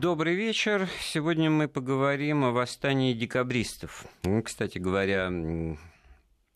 [0.00, 0.90] Добрый вечер.
[1.00, 4.04] Сегодня мы поговорим о восстании декабристов.
[4.24, 5.32] Ну, кстати говоря,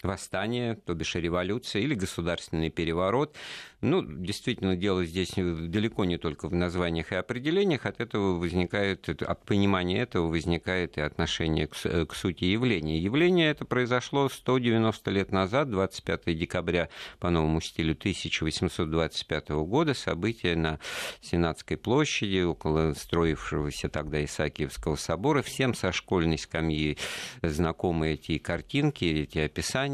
[0.03, 3.37] восстание, то бишь революция или государственный переворот.
[3.80, 7.87] Ну, действительно, дело здесь далеко не только в названиях и определениях.
[7.87, 11.75] От этого возникает, от понимания этого возникает и отношение к,
[12.07, 12.98] к сути явления.
[12.98, 19.95] Явление это произошло 190 лет назад, 25 декабря по новому стилю 1825 года.
[19.95, 20.79] Событие на
[21.23, 25.42] Сенатской площади, около строившегося тогда Исаакиевского собора.
[25.42, 26.98] Всем со школьной скамьи
[27.42, 29.90] знакомы эти картинки, эти описания.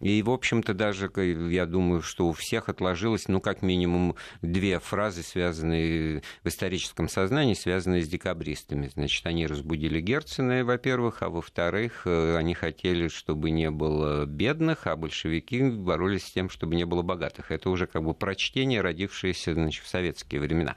[0.00, 1.10] И, в общем-то, даже,
[1.50, 7.54] я думаю, что у всех отложилось ну, как минимум, две фразы, связанные в историческом сознании,
[7.54, 8.90] связанные с декабристами.
[8.94, 14.96] Значит, они разбудили Герцена, во-первых, а во-вторых, э, они хотели, чтобы не было бедных, а
[14.96, 17.50] большевики боролись с тем, чтобы не было богатых.
[17.50, 20.76] Это уже как бы прочтение, родившееся значит, в советские времена.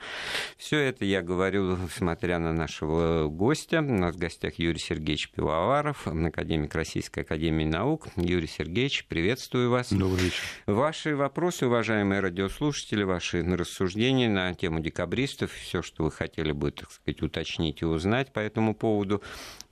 [0.56, 3.80] Все это я говорю, смотря на нашего гостя.
[3.80, 8.08] У нас в гостях Юрий Сергеевич Пивоваров, академик Российской Академии Наук.
[8.16, 9.92] Юрий Сергеевич, приветствую вас.
[9.92, 10.42] Добрый вечер.
[10.66, 16.90] Ваши вопросы, уважаемые радиослушатели, ваши рассуждения на тему декабристов, все, что вы хотели бы, так
[16.90, 19.22] сказать, уточнить и узнать по этому поводу,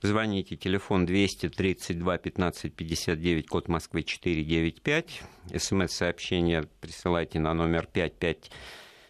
[0.01, 5.21] звоните, телефон 232 15 59, код Москвы 495,
[5.57, 8.51] смс-сообщение присылайте на номер 55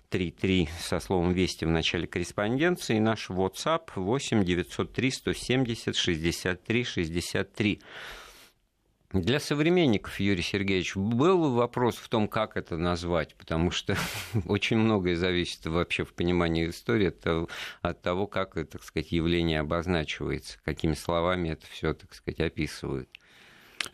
[0.10, 3.00] 33 со словом «Вести» в начале корреспонденции.
[3.00, 7.82] Наш WhatsApp 8 903 170 63 63.
[9.14, 13.98] Для современников, Юрий Сергеевич, был вопрос в том, как это назвать, потому что
[14.48, 17.50] очень многое зависит вообще в понимании истории от,
[17.82, 23.10] от того, как, так сказать, явление обозначивается, какими словами это все, так сказать, описывают.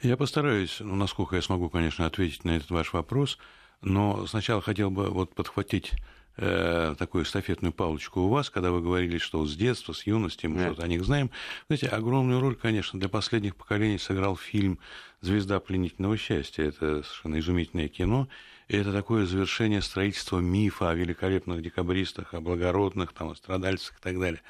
[0.02, 3.38] Я постараюсь, ну, насколько я смогу, конечно, ответить на этот ваш вопрос,
[3.82, 5.92] но сначала хотел бы вот подхватить
[6.38, 10.62] э, такую эстафетную палочку у вас, когда вы говорили, что с детства, с юности мы
[10.66, 11.30] что-то о них знаем.
[11.68, 14.80] Знаете, огромную роль, конечно, для последних поколений сыграл фильм
[15.22, 16.64] «Звезда пленительного счастья».
[16.64, 18.28] Это совершенно изумительное кино.
[18.68, 24.02] И это такое завершение строительства мифа о великолепных декабристах, о благородных, там, о страдальцах и
[24.02, 24.42] так далее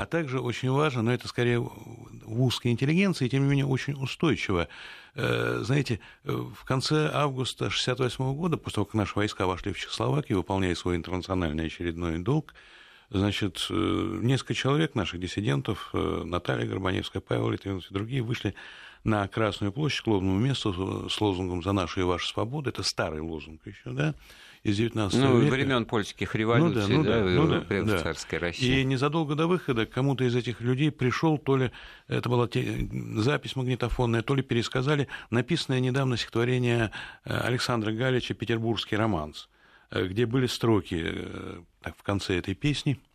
[0.00, 4.66] а также очень важно, но это скорее в узкой интеллигенции, тем не менее очень устойчиво.
[5.14, 9.78] Э, знаете, э, в конце августа 1968 года, после того, как наши войска вошли в
[9.78, 12.54] Чехословакию, выполняя свой интернациональный очередной долг,
[13.10, 18.54] значит, э, несколько человек наших диссидентов, Наталья Горбаневская, Павел Литвинов и другие, вышли
[19.04, 22.70] на Красную площадь, к лобному месту с лозунгом «За нашу и вашу свободу».
[22.70, 24.14] Это старый лозунг еще, да?
[24.62, 25.52] Из 19 ну, века.
[25.52, 28.80] времен польских революций, ну, да, ну, да, ну, да, да, царской России.
[28.80, 31.72] И незадолго до выхода кому-то из этих людей пришел, то ли
[32.08, 36.90] это была те, запись магнитофонная, то ли пересказали написанное недавно стихотворение
[37.24, 39.48] э, Александра Галича «Петербургский романс»,
[39.90, 42.98] э, где были строки э, так, в конце этой песни–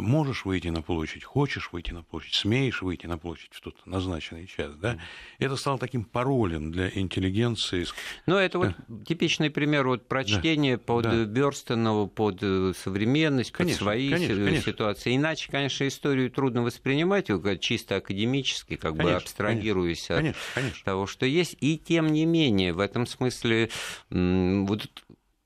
[0.00, 4.46] можешь выйти на площадь, хочешь выйти на площадь, смеешь выйти на площадь в тот назначенный
[4.46, 4.98] час, да,
[5.38, 7.86] это стало таким паролем для интеллигенции.
[8.26, 8.74] Ну, это вот
[9.06, 11.24] типичный пример вот прочтения да, под да.
[11.24, 14.72] Бёрстонова, под э, современность, конечно, под свои конечно, конечно.
[14.72, 15.16] ситуации.
[15.16, 17.28] Иначе, конечно, историю трудно воспринимать,
[17.60, 20.84] чисто академически, как конечно, бы абстрагируясь конечно, от конечно.
[20.84, 21.56] того, что есть.
[21.60, 23.70] И тем не менее, в этом смысле
[24.10, 24.88] вот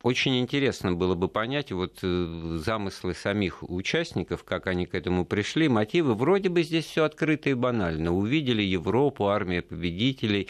[0.07, 5.69] очень интересно было бы понять вот э, замыслы самих участников, как они к этому пришли,
[5.69, 6.15] мотивы.
[6.15, 8.13] Вроде бы здесь все открыто и банально.
[8.13, 10.47] Увидели Европу, армия победителей,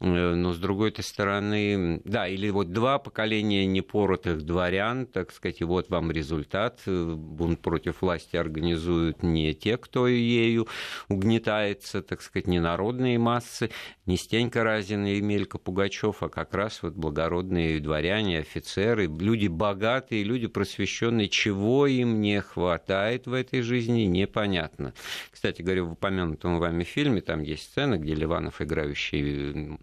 [0.00, 5.64] э, но с другой стороны, да, или вот два поколения непоротых дворян, так сказать, и
[5.64, 6.80] вот вам результат.
[6.86, 10.66] Бунт против власти организуют не те, кто ею
[11.10, 13.68] угнетается, так сказать, не народные массы,
[14.06, 19.48] не Стенька Разин и Емелька Пугачев, а как раз вот благородные дворяне, офицеры, офицеры, люди
[19.48, 24.92] богатые, люди просвещенные, чего им не хватает в этой жизни, непонятно.
[25.30, 29.78] Кстати говоря, в упомянутом вами фильме там есть сцена, где Ливанов, играющий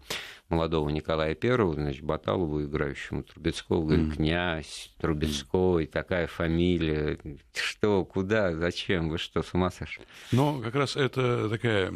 [0.52, 4.16] молодого Николая Первого, значит, Баталову, играющему Трубецкого, говорит, mm.
[4.16, 7.18] князь Трубецкой, такая фамилия,
[7.54, 10.04] что, куда, зачем, вы что, с ума сошли?
[10.30, 11.92] Ну, как раз это такая,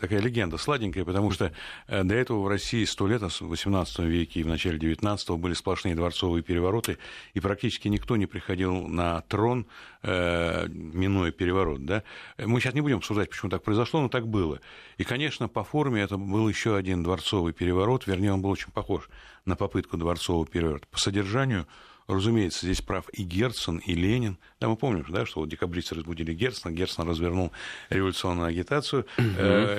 [0.00, 1.52] такая легенда сладенькая, потому что
[1.86, 5.54] э, до этого в России сто лет, в XVIII веке и в начале XIX были
[5.54, 6.98] сплошные дворцовые перевороты,
[7.34, 9.66] и практически никто не приходил на трон,
[10.02, 12.02] минуя переворот, да.
[12.38, 14.60] Мы сейчас не будем обсуждать, почему так произошло, но так было.
[14.96, 19.08] И, конечно, по форме это был еще один дворцовый переворот, вернее, он был очень похож
[19.44, 20.86] на попытку дворцового переворота.
[20.90, 21.66] По содержанию
[22.08, 24.38] Разумеется, здесь прав и Герцен, и Ленин.
[24.60, 27.52] Да, мы помним, да, что вот декабристы разбудили Герцена, Герцен развернул
[27.90, 29.04] революционную агитацию.
[29.18, 29.24] Угу.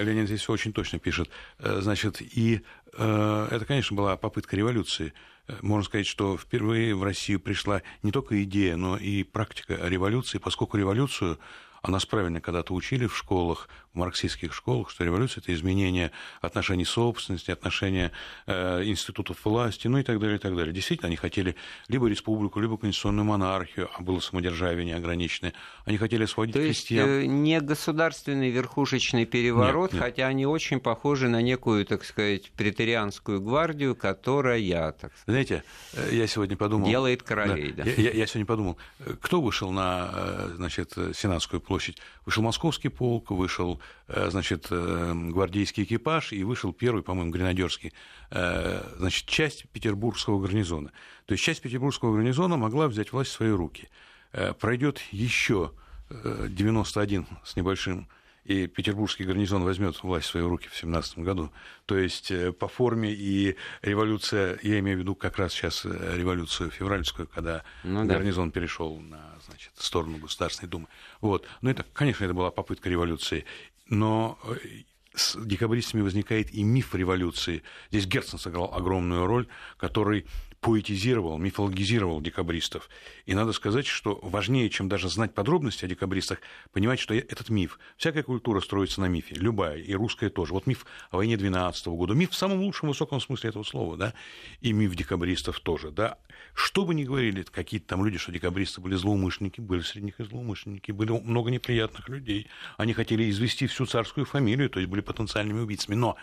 [0.04, 1.28] Ленин здесь все очень точно пишет.
[1.58, 2.62] Э, значит, и
[2.94, 5.12] э, это, конечно, была попытка революции.
[5.48, 10.38] Э, можно сказать, что впервые в Россию пришла не только идея, но и практика революции,
[10.38, 11.40] поскольку революцию
[11.82, 16.12] а нас правильно когда-то учили в школах, в марксистских школах, что революция– это изменение
[16.42, 18.12] отношений собственности, отношения
[18.46, 20.74] э, институтов власти, ну и так далее, и так далее.
[20.74, 21.56] Действительно, они хотели
[21.88, 25.54] либо республику, либо конституционную монархию, а было самодержавие неограниченное.
[25.86, 27.06] Они хотели освободить То крестьян.
[27.06, 30.04] То есть не государственный верхушечный переворот, нет, нет.
[30.04, 34.60] хотя они очень похожи на некую, так сказать, претерианскую гвардию, которая,
[34.92, 36.88] так сказать, Знаете, э, я сегодня подумал...
[36.88, 37.84] Делает королей, да.
[37.84, 37.90] да.
[37.90, 41.98] Я, я сегодня подумал, э, кто вышел на, э, значит, Сенатскую площадь.
[42.26, 47.94] Вышел московский полк, вышел, э, значит, э, гвардейский экипаж и вышел первый, по-моему, гренадерский,
[48.32, 50.92] э, значит, часть петербургского гарнизона.
[51.28, 53.88] То есть часть петербургского гарнизона могла взять власть в свои руки.
[54.60, 55.72] Пройдет еще
[56.10, 58.08] 91 с небольшим
[58.44, 61.52] и петербургский гарнизон возьмет власть в свои руки в 17 году.
[61.86, 66.18] То есть э, по форме и революция, я имею в виду как раз сейчас э,
[66.18, 68.16] революцию февральскую, когда ну, да.
[68.16, 70.88] гарнизон перешел на значит, сторону Государственной Думы.
[71.22, 71.48] Вот.
[71.62, 73.46] Но это, конечно, это была попытка революции.
[73.88, 74.56] Но э,
[75.14, 77.64] с декабристами возникает и миф революции.
[77.92, 79.48] Здесь Герцен сыграл огромную роль,
[79.78, 80.26] который
[80.62, 82.90] поэтизировал, мифологизировал декабристов.
[83.26, 86.40] И надо сказать, что важнее, чем даже знать подробности о декабристах,
[86.74, 90.54] понимать, что этот миф, всякая культура строится на мифе, любая, и русская тоже.
[90.54, 93.96] Вот миф о войне 12 -го года, миф в самом лучшем высоком смысле этого слова,
[93.96, 94.14] да,
[94.60, 96.18] и миф декабристов тоже, да.
[96.54, 100.24] Что бы ни говорили какие-то там люди, что декабристы были злоумышленники, были среди них и
[100.24, 102.48] злоумышленники, были много неприятных людей,
[102.78, 106.18] они хотели извести всю царскую фамилию, то есть были потенциальными убийцами, но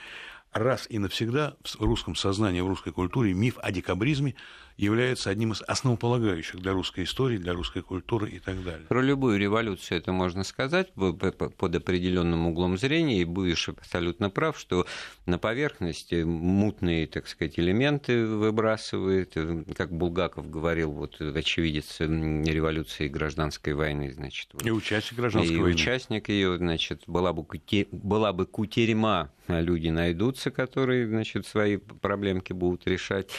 [0.59, 4.35] раз и навсегда в русском сознании, в русской культуре миф о декабризме
[4.77, 8.87] является одним из основополагающих для русской истории, для русской культуры и так далее.
[8.89, 14.87] Про любую революцию это можно сказать под определенным углом зрения, и будешь абсолютно прав, что
[15.25, 19.35] на поверхности мутные, так сказать, элементы выбрасывает,
[19.77, 24.51] как Булгаков говорил, вот очевидец революции гражданской войны, значит.
[24.63, 25.75] И участник гражданской и войны.
[25.75, 27.47] участник ее, значит, была бы,
[27.93, 33.31] была бы кутерьма, а люди найдутся, которые, значит, свои проблемки будут решать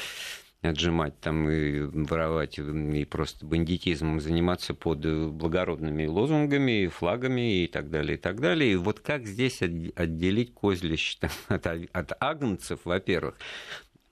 [0.61, 4.99] отжимать там и воровать, и просто бандитизмом заниматься под
[5.31, 8.73] благородными лозунгами, флагами и так далее, и так далее.
[8.73, 11.17] И вот как здесь отделить козлищ
[11.47, 13.35] от, от агнцев, во-первых,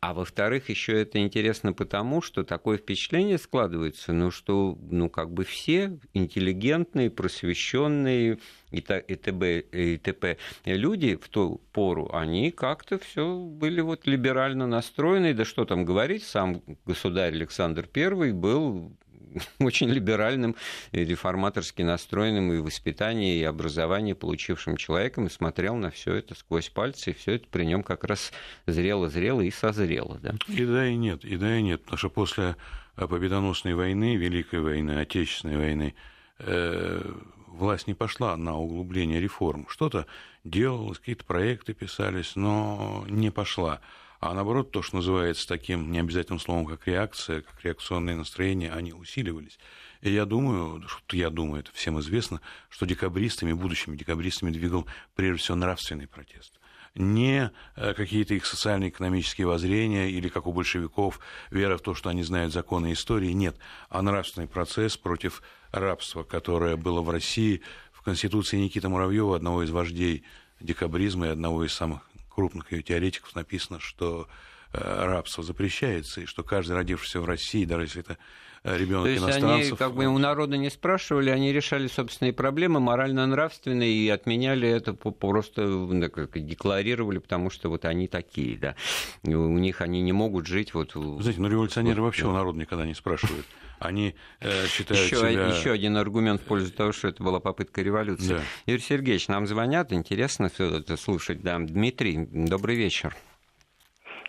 [0.06, 5.44] а во-вторых, еще это интересно потому, что такое впечатление складывается, ну, что ну, как бы
[5.44, 8.38] все интеллигентные, просвещенные
[8.69, 9.60] и т.п.
[9.62, 10.38] и т.п.
[10.66, 16.24] люди в ту пору, они как-то все были вот либерально настроены, да что там говорить,
[16.24, 18.96] сам государь Александр I был
[19.60, 20.56] очень либеральным,
[20.92, 27.12] реформаторски настроенным и воспитание, и образование получившим человеком, и смотрел на все это сквозь пальцы,
[27.12, 28.32] и все это при нем как раз
[28.66, 30.20] зрело-зрело и созрело.
[30.22, 30.36] Да?
[30.48, 32.56] И да, и нет, и да, и нет, потому что после
[32.96, 35.96] победоносной войны, Великой войны, Отечественной войны,
[36.40, 37.14] э,
[37.48, 39.68] власть не пошла на углубление реформ.
[39.70, 40.06] Что-то
[40.44, 43.82] делалось, какие-то проекты писались, но не пошла
[44.25, 49.60] а наоборот, то, что называется таким необязательным словом, как реакция, как реакционные настроения, они усиливались.
[50.01, 55.44] И я думаю, что я думаю, это всем известно, что декабристами, будущими декабристами двигал прежде
[55.44, 56.60] всего нравственный протест
[56.95, 61.19] не э, какие-то их социально-экономические воззрения или, как у большевиков,
[61.51, 63.31] вера в то, что они знают законы истории.
[63.31, 63.57] Нет,
[63.89, 65.44] а нравственный процесс против
[65.74, 67.62] рабства, которое было в России
[67.92, 70.24] в Конституции Никиты Муравьева, одного из вождей
[70.62, 74.27] декабризма и одного из самых крупных ее теоретиков написано, что
[74.74, 78.18] э, рабство запрещается, и что каждый родившийся в России, даже если это
[78.63, 79.42] э, ребенок иностранцев...
[79.42, 84.10] То есть они как бы у народа не спрашивали, они решали собственные проблемы морально-нравственные и
[84.10, 85.88] отменяли это просто
[86.36, 88.75] декларировали, потому что вот они такие, да.
[89.24, 90.92] И у них они не могут жить вот...
[90.92, 93.46] Знаете, ну революционеры вот, вообще у народа никогда не спрашивают.
[93.79, 95.48] Они э, считают еще, себя...
[95.48, 98.36] Еще один аргумент в пользу того, что это была попытка революции.
[98.36, 98.41] Да.
[98.65, 101.41] Юрий Сергеевич, нам звонят, интересно все это слушать.
[101.41, 101.58] Да.
[101.60, 103.15] Дмитрий, добрый вечер.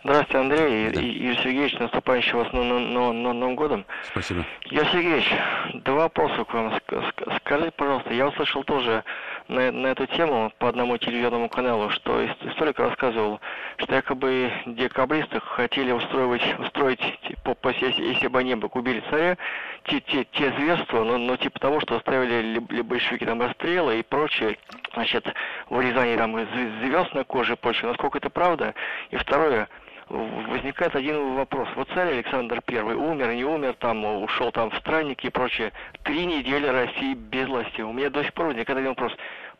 [0.04, 1.00] Здравствуйте, Андрей да.
[1.00, 3.84] и Юрий Сергеевич, наступающего вас Новым годом.
[4.08, 4.46] Спасибо.
[4.66, 5.32] Юрий Сергеевич,
[5.84, 6.78] два вопроса к вам.
[7.38, 9.02] Скажите, пожалуйста, я услышал тоже
[9.48, 13.40] на, на эту тему по одному телевизионному каналу, что историк рассказывал,
[13.78, 17.00] что якобы декабристы хотели устроить, устроить
[17.44, 19.36] по, если, бы они бы убили царя,
[19.84, 24.00] те, те, те зверства, но, но типа того, что оставили ли, ли большевики там расстрелы
[24.00, 24.58] и прочее,
[24.94, 25.26] значит,
[25.70, 26.36] вырезание там
[26.80, 27.88] звезд на коже и прочее.
[27.88, 28.74] Насколько это правда?
[29.10, 29.68] И второе,
[30.08, 31.68] возникает один вопрос.
[31.74, 35.72] Вот царь Александр I умер, не умер, там ушел там в странники и прочее.
[36.04, 37.80] Три недели России без власти.
[37.80, 39.12] У меня до сих пор возникает один вопрос.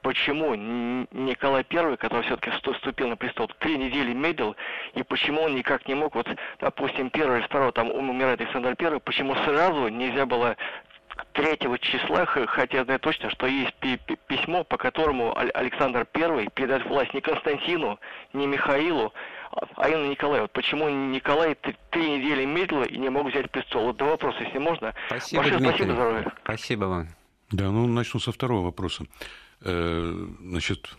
[0.02, 4.54] почему Николай I, который все-таки вступил на престол, три недели медлил,
[4.94, 6.28] и почему он никак не мог, вот,
[6.60, 10.56] допустим, первого или второго, там умирает Александр I, почему сразу нельзя было
[11.32, 13.74] 3 числа, хотя знаю точно, что есть
[14.28, 17.98] письмо, по которому Александр I передает власть не Константину,
[18.32, 19.12] не Михаилу,
[19.76, 20.42] а именно Николаю.
[20.42, 21.56] Вот почему Николай
[21.90, 23.86] три недели медлил и не мог взять престол?
[23.86, 24.94] Вот два вопроса, если можно.
[25.06, 25.76] Спасибо, Большое Дмитрий.
[25.76, 26.32] спасибо, здоровья.
[26.44, 27.08] Спасибо вам.
[27.50, 29.06] Да, ну начну со второго вопроса.
[29.62, 30.96] Э, значит,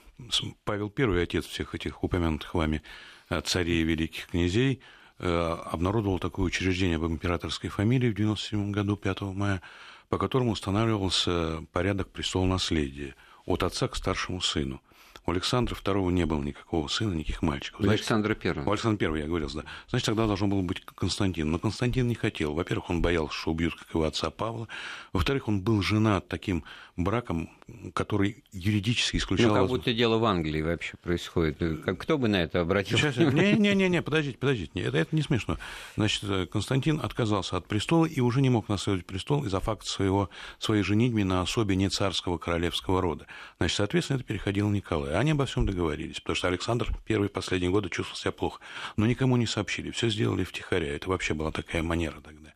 [0.64, 2.82] Павел I, отец всех этих упомянутых вами
[3.30, 4.82] э, царей и великих князей,
[5.20, 9.62] э, обнародовал такое учреждение об императорской фамилии в 97 году, 5 мая,
[10.10, 14.82] по которому устанавливался порядок престола наследия от отца к старшему сыну.
[15.30, 17.82] У Александра II не было никакого сына, никаких мальчиков.
[17.82, 18.64] У Александра I.
[18.66, 19.66] У Александра I, я говорил, да.
[19.90, 21.52] Значит, тогда должен был быть Константин.
[21.52, 22.54] Но Константин не хотел.
[22.54, 24.70] Во-первых, он боялся, что убьют, как его отца Павла.
[25.12, 26.64] Во-вторых, он был женат таким
[26.98, 27.50] браком,
[27.94, 29.50] который юридически исключал...
[29.50, 31.60] Ну, как будто дело в Англии вообще происходит.
[32.00, 32.98] Кто бы на это обратил?
[32.98, 34.82] Не-не-не, подождите, подождите.
[34.82, 35.58] Это, это не смешно.
[35.96, 40.30] Значит, э, Константин отказался от престола и уже не мог наследовать престол из-за факта своего,
[40.58, 43.28] своей женитьбы на особе не царского королевского рода.
[43.60, 45.14] Значит, соответственно, это переходил Николай.
[45.14, 48.60] Они обо всем договорились, потому что Александр первые последние годы чувствовал себя плохо.
[48.98, 50.96] Но никому не сообщили, все сделали втихаря.
[50.96, 52.52] Это вообще была такая манера тогда.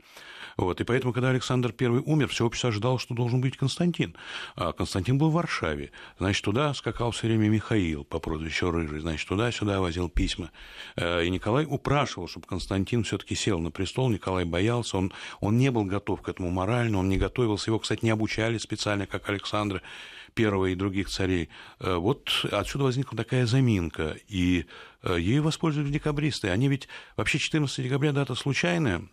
[0.58, 4.16] Вот, и поэтому, когда Александр I умер, все общество ожидало, что должен быть Константин.
[4.56, 5.92] А Константин был в Варшаве.
[6.18, 9.00] Значит, туда скакал все время Михаил по прозвищу Рыжий.
[9.00, 10.52] Значит, туда-сюда возил письма.
[10.96, 14.10] Э, и Николай упрашивал, чтобы Константин все-таки сел на престол.
[14.10, 17.70] Николай боялся, он, он не был готов к этому морально, он не готовился.
[17.70, 19.82] Его, кстати, не обучали специально, как Александра
[20.34, 21.50] первого и других царей.
[21.80, 24.66] Э, вот отсюда возникла такая заминка, и
[25.04, 26.50] э, ею воспользовались декабристы.
[26.50, 29.04] Они ведь вообще 14 декабря дата случайная,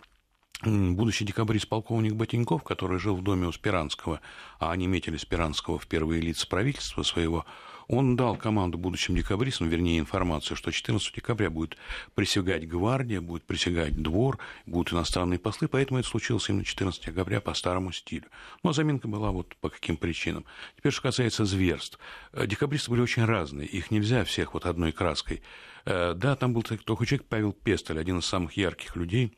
[0.62, 4.20] будущий декабрист полковник Ботеньков, который жил в доме у Спиранского,
[4.58, 7.46] а они метили Спиранского в первые лица правительства своего,
[7.86, 11.78] он дал команду будущим декабристам, вернее, информацию, что 14 декабря будет
[12.14, 17.54] присягать гвардия, будет присягать двор, будут иностранные послы, поэтому это случилось именно 14 декабря по
[17.54, 18.26] старому стилю.
[18.62, 20.44] Но заминка была вот по каким причинам.
[20.76, 21.98] Теперь, что касается зверств.
[22.32, 25.40] Э, декабристы были очень разные, их нельзя всех вот одной краской.
[25.86, 29.32] Э, да, там был такой человек Павел Пестель, один из самых ярких людей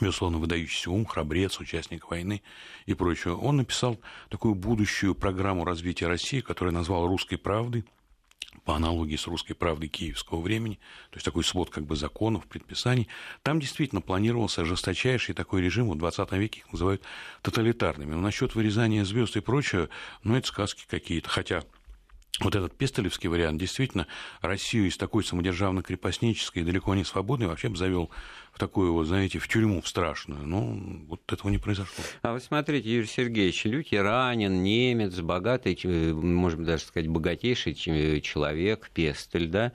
[0.00, 2.42] безусловно, выдающийся ум, храбрец, участник войны
[2.86, 3.36] и прочего.
[3.36, 7.84] Он написал такую будущую программу развития России, которую назвал «Русской правдой»,
[8.64, 10.74] по аналогии с русской правдой киевского времени,
[11.10, 13.08] то есть такой свод как бы законов, предписаний,
[13.42, 17.02] там действительно планировался жесточайший такой режим, в 20 веке их называют
[17.40, 18.12] тоталитарными.
[18.12, 19.88] Но насчет вырезания звезд и прочего,
[20.22, 21.64] ну, это сказки какие-то, хотя
[22.40, 24.06] вот этот пестелевский вариант действительно
[24.40, 28.10] Россию из такой самодержавно-крепостнической, далеко не свободной, вообще бы завел
[28.52, 30.46] в такую вот, знаете, в тюрьму в страшную.
[30.46, 32.04] Но вот этого не произошло.
[32.22, 35.78] А вы смотрите, Юрий Сергеевич, лютеранин, немец, богатый,
[36.12, 39.72] можно даже сказать, богатейший человек, Пестель, да,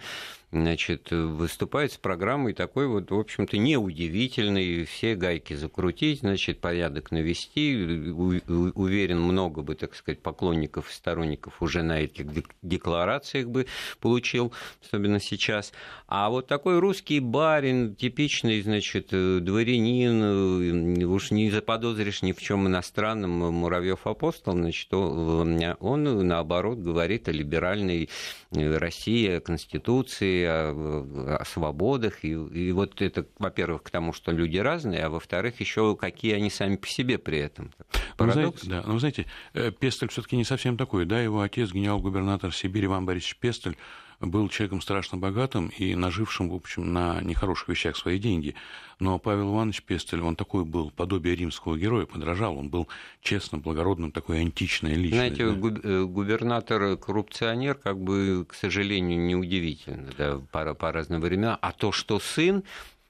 [0.53, 7.75] значит, выступает с программой такой вот, в общем-то, неудивительной, все гайки закрутить, значит, порядок навести,
[7.75, 12.27] уверен, много бы, так сказать, поклонников и сторонников уже на этих
[12.61, 13.65] декларациях бы
[13.99, 15.73] получил, особенно сейчас.
[16.07, 23.31] А вот такой русский барин, типичный, значит, дворянин, уж не заподозришь ни в чем иностранном,
[23.31, 28.09] Муравьев апостол, значит, он, наоборот, говорит о либеральной
[28.51, 32.23] России, о Конституции, о, о свободах.
[32.23, 36.49] И, и вот это, во-первых, к тому, что люди разные, а во-вторых, еще какие они
[36.49, 37.71] сами по себе при этом.
[38.17, 38.63] Парадокс.
[38.63, 41.05] Ну, знаете, да, но знаете, э, Пестель все-таки не совсем такой.
[41.05, 43.77] Да, его отец, генерал-губернатор Сибири Иван Борисович Пестель,
[44.25, 48.55] был человеком страшно богатым и нажившим, в общем, на нехороших вещах свои деньги.
[48.99, 52.57] Но Павел Иванович Пестель, он такой был, подобие римского героя, подражал.
[52.57, 52.87] Он был
[53.21, 55.51] честным, благородным, такой античной личностью.
[55.51, 55.89] Знаете, да?
[55.89, 61.57] Э, губернатор-коррупционер, как бы, к сожалению, неудивительно, да, по, по разным временам.
[61.61, 62.63] А то, что сын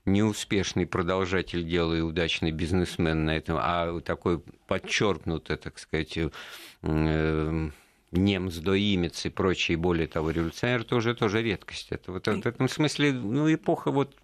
[0.06, 6.18] неуспешный продолжатель дела и удачный бизнесмен на этом, а такой подчеркнутый, так сказать,
[8.14, 11.88] э, немсдоимец и прочие, более того, революционер, тоже, тоже редкость.
[11.92, 14.16] Это вот в этом смысле, ну, эпоха вот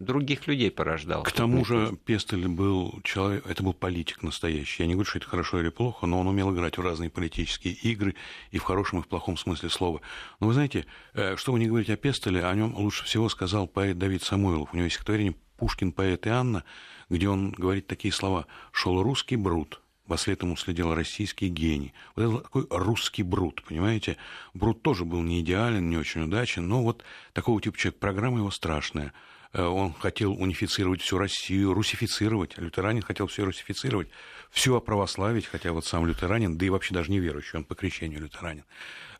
[0.00, 1.22] других людей порождала.
[1.24, 4.82] К тому же Пестель был человек, это был политик настоящий.
[4.82, 7.74] Я не говорю, что это хорошо или плохо, но он умел играть в разные политические
[7.74, 8.14] игры
[8.50, 10.00] и в хорошем и в плохом смысле слова.
[10.40, 13.66] Но вы знаете, э, что вы не говорите о Пестеле, о нем лучше всего сказал
[13.66, 14.72] поэт Давид Самойлов.
[14.72, 16.64] У него есть стихотворение «Пушкин, поэт и Анна»,
[17.08, 21.92] где он говорит такие слова «Шел русский брут, во след ему следил российский гений.
[22.16, 24.16] Вот это такой русский Брут, понимаете?
[24.54, 28.50] Брут тоже был не идеален, не очень удачен, но вот такого типа человек, программа его
[28.50, 29.12] страшная.
[29.52, 32.56] э, он хотел унифицировать всю Россию, русифицировать.
[32.56, 34.08] Лютеранин хотел все русифицировать,
[34.50, 38.20] все оправославить, хотя вот сам лютеранин, да и вообще даже не верующий, он по крещению
[38.20, 38.64] лютеранин.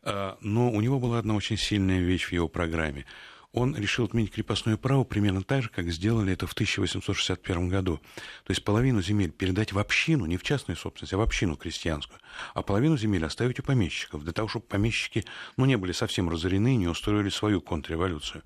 [0.01, 3.05] Э, но у него была одна очень сильная вещь в его программе–
[3.51, 7.99] он решил отменить крепостное право примерно так же, как сделали это в 1861 году.
[8.43, 12.19] То есть половину земель передать в общину, не в частную собственность, а в общину крестьянскую,
[12.53, 15.25] а половину земель оставить у помещиков, для того, чтобы помещики
[15.57, 18.43] ну, не были совсем разорены и не устроили свою контрреволюцию.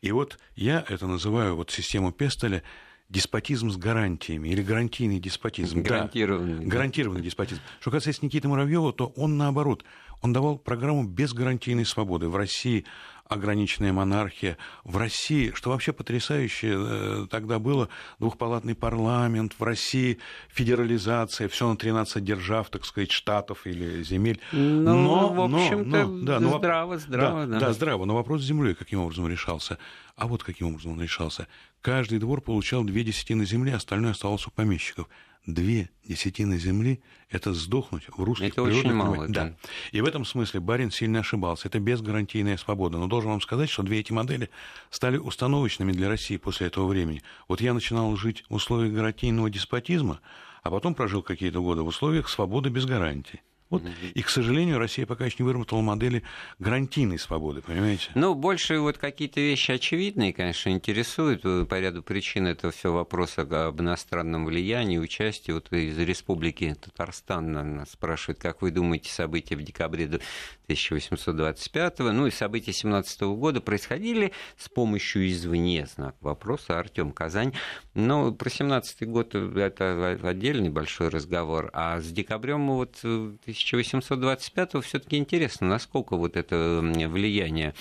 [0.00, 2.62] И вот я это называю вот систему Пестеля
[3.08, 5.82] деспотизм с гарантиями или гарантийный деспотизм.
[5.82, 6.64] Гарантированный.
[6.64, 7.60] Да, гарантированный деспотизм.
[7.80, 9.84] Что касается Никиты Муравьева, то он наоборот,
[10.22, 12.28] он давал программу без гарантийной свободы.
[12.28, 12.84] В России
[13.28, 14.56] ограниченная монархия.
[14.84, 20.18] В России, что вообще потрясающе э, тогда было, двухпалатный парламент, в России
[20.48, 24.40] федерализация, все на 13 держав, так сказать, штатов или земель.
[24.52, 27.46] Ну, но, в общем-то, но, да, но, здраво, здраво.
[27.46, 27.66] Да, да.
[27.66, 28.04] да, здраво.
[28.04, 29.78] Но вопрос с землей каким образом решался?
[30.16, 31.46] А вот каким образом он решался.
[31.82, 35.08] Каждый двор получал две десятины земли, остальное оставалось у помещиков
[35.46, 37.00] две десятины земли–
[37.30, 39.44] это сдохнуть в русских это очень мало, да.
[39.44, 39.56] да.
[39.92, 41.68] И в этом смысле Барин сильно ошибался.
[41.68, 42.98] Это безгарантийная свобода.
[42.98, 44.50] Но должен вам сказать, что две эти модели
[44.90, 47.22] стали установочными для России после этого времени.
[47.48, 50.20] Вот я начинал жить в условиях гарантийного деспотизма,
[50.62, 53.40] а потом прожил какие-то годы в условиях свободы без гарантий.
[53.68, 53.82] Вот.
[54.14, 56.22] И, к сожалению, Россия пока еще не выработала модели
[56.58, 58.10] гарантийной свободы, понимаете?
[58.14, 61.42] Ну, больше вот какие-то вещи очевидные, конечно, интересуют.
[61.42, 65.50] По ряду причин это все вопросы об иностранном влиянии, участии.
[65.50, 70.20] Вот из Республики Татарстан нас спрашивают, как вы думаете, события в декабре
[70.66, 77.54] 1825, ну и события 17 года происходили с помощью извне, знак вопроса, Артем Казань.
[77.94, 85.68] Но про 17 год это отдельный большой разговор, а с декабрем вот 1825 все-таки интересно,
[85.68, 87.74] насколько вот это влияние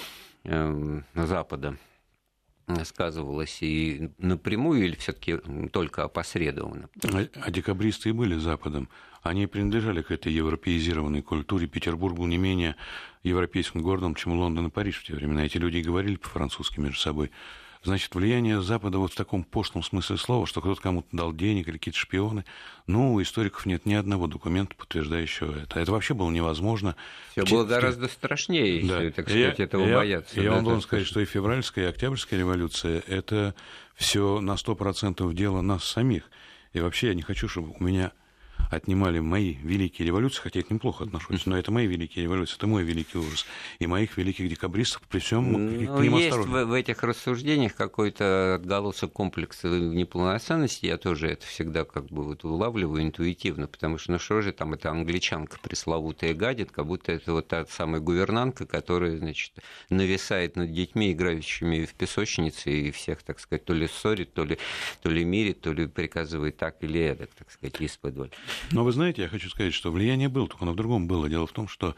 [0.44, 1.78] эм, Запада
[2.84, 5.38] сказывалось и напрямую или все-таки
[5.72, 6.90] только опосредованно?
[7.04, 8.90] А, а декабристы и были Западом.
[9.26, 11.66] Они принадлежали к этой европеизированной культуре.
[11.66, 12.76] Петербург был не менее
[13.24, 15.44] европейским городом, чем Лондон и Париж в те времена.
[15.44, 17.32] Эти люди говорили по-французски между собой.
[17.84, 21.80] Значит, влияние Запада вот в таком пошлом смысле слова, что кто-то кому-то дал денег или
[21.80, 22.46] какие-то шпионы,
[22.86, 25.80] ну, у историков нет ни одного документа, подтверждающего это.
[25.80, 26.96] Это вообще было невозможно.
[27.32, 29.02] Все было гораздо страшнее, да.
[29.02, 30.40] если, так сказать, я, этого я, бояться.
[30.40, 33.56] Я да, вам должен сказать, что и февральская, и октябрьская революция– это
[33.96, 36.30] все на сто процентов дело нас самих.
[36.74, 38.12] И вообще я не хочу, чтобы у меня
[38.72, 42.56] отнимали мои великие революции, хотя я к ним плохо отношусь, но это мои великие революции,
[42.58, 43.46] это мой великий ужас.
[43.80, 48.56] И моих великих декабристов при всем ну, к ним Есть в, в этих рассуждениях какой-то
[48.56, 54.20] отголосок комплекса неполноценности, я тоже это всегда как бы вот улавливаю интуитивно, потому что ну
[54.20, 59.18] что же там, это англичанка пресловутая гадит, как будто это вот та самая гувернантка, которая,
[59.18, 59.54] значит,
[59.90, 64.58] нависает над детьми, играющими в песочнице, и всех, так сказать, то ли ссорит, то ли,
[65.02, 68.16] то ли мирит, то ли приказывает так или эдак, так сказать, из-под
[68.72, 71.30] но вы знаете, я хочу сказать, что влияние было, только оно в другом было.
[71.30, 71.96] Дело в том, что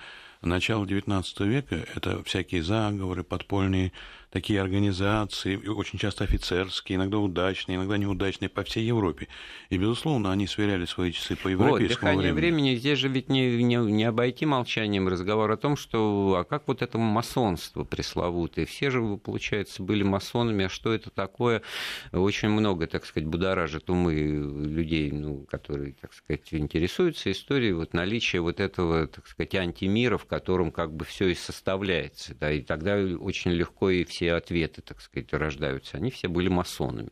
[0.47, 3.91] начало XIX века– это всякие заговоры, подпольные
[4.29, 9.27] такие организации, очень часто офицерские, иногда удачные, иногда неудачные по всей Европе.
[9.69, 12.36] И, безусловно, они сверяли свои часы по европейскому вот, времени.
[12.36, 12.75] времени.
[12.75, 16.81] Здесь же ведь не, не, не обойти молчанием разговор о том, что а как вот
[16.81, 18.65] это масонство пресловутое.
[18.65, 21.62] Все же, получается, были масонами, а что это такое?
[22.12, 28.41] Очень много, так сказать, будоражит умы людей, ну, которые, так сказать, интересуются историей, вот наличие
[28.41, 32.36] вот этого, так сказать, антимира, в котором как бы все и составляется.
[32.36, 35.97] Да, и тогда очень легко и все ответы, так сказать, рождаются.
[35.97, 37.12] Они все были масонами.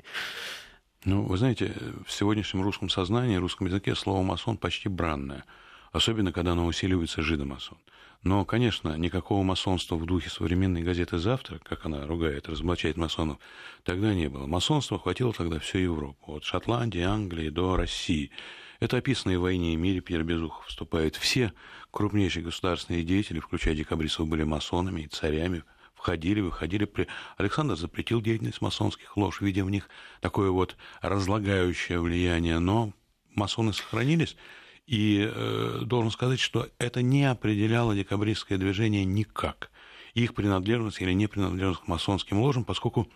[1.06, 1.74] Ну, вы знаете,
[2.06, 5.44] в сегодняшнем русском сознании, русском языке слово «масон» почти бранное.
[5.92, 7.78] Особенно, когда оно усиливается жидомасон.
[8.24, 13.38] Но, конечно, никакого масонства в духе современной газеты «Завтра», как она ругает, разоблачает масонов,
[13.84, 14.46] тогда не было.
[14.46, 18.32] Масонства хватило тогда всю Европу, от Шотландии, Англии до России.
[18.80, 21.16] Это описанные в «Войне и мире» Пьер Безухов вступает.
[21.16, 21.54] Все
[21.96, 26.84] крупнейшие государственные деятели, включая декабристов, были масонами и царями входили, выходили.
[26.84, 27.08] При...
[27.38, 32.92] Александр запретил деятельность масонских лож, видя в них такое вот разлагающее влияние, но
[33.34, 34.36] масоны сохранились.
[34.86, 39.72] И э, должен сказать, что это не определяло декабристское движение никак.
[40.14, 43.08] Их принадлежность или не принадлежность к масонским ложам, поскольку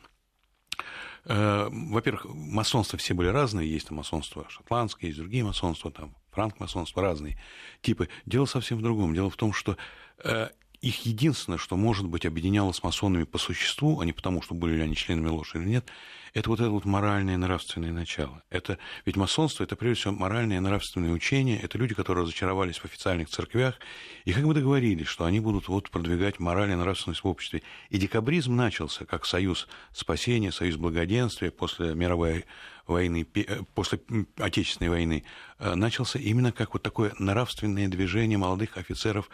[1.25, 7.37] во-первых, масонства все были разные, есть там масонство шотландское, есть другие масонства, там франк-масонство, разные
[7.81, 8.09] типы.
[8.25, 9.13] Дело совсем в другом.
[9.13, 9.77] Дело в том, что
[10.23, 10.49] э,
[10.81, 14.75] их единственное, что, может быть, объединяло с масонами по существу, а не потому, что были
[14.75, 15.85] ли они членами ложи или нет,
[16.33, 18.43] это вот это вот моральное и нравственное начало.
[18.49, 21.59] Это, ведь масонство– это, прежде всего, моральное и нравственное учение.
[21.59, 23.79] Это люди, которые разочаровались в официальных церквях
[24.25, 27.63] и как бы договорились, что они будут вот продвигать мораль и нравственность в обществе.
[27.89, 32.45] И декабризм начался как союз спасения, союз благоденствия после мировой
[32.85, 33.99] войны, э, после
[34.37, 35.23] Отечественной войны,
[35.57, 39.29] э, начался именно как вот такое нравственное движение молодых офицеров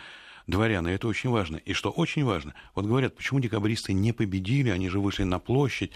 [0.47, 1.58] дворян, и это очень важно.
[1.58, 5.91] И что очень важно, вот говорят, почему декабристы не победили, они же вышли на площадь,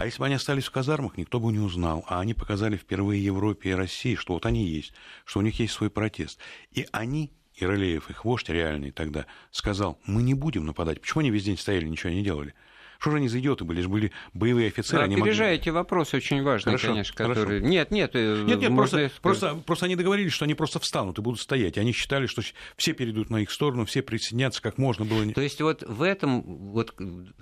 [0.00, 2.06] а если бы они остались в казармах, никто бы не узнал.
[2.08, 4.94] А они показали впервые Европе и России, что вот они есть,
[5.26, 6.38] что у них есть свой протест.
[6.72, 11.02] И они, Иралеев, их вождь реальный тогда, сказал, мы не будем нападать.
[11.02, 12.54] Почему они весь день стояли, ничего не делали?
[13.00, 13.84] Что же они за идиоты были?
[13.86, 15.08] Были боевые офицеры.
[15.08, 15.78] Да, опережаете могли...
[15.80, 17.34] вопрос очень важный, хорошо, конечно, который...
[17.34, 17.66] Хорошо.
[17.66, 18.98] Нет, нет, э, нет, нет можно...
[18.98, 21.78] просто, просто, просто они договорились, что они просто встанут и будут стоять.
[21.78, 22.42] И они считали, что
[22.76, 25.24] все перейдут на их сторону, все присоединятся как можно было.
[25.32, 26.94] То есть вот в этом, вот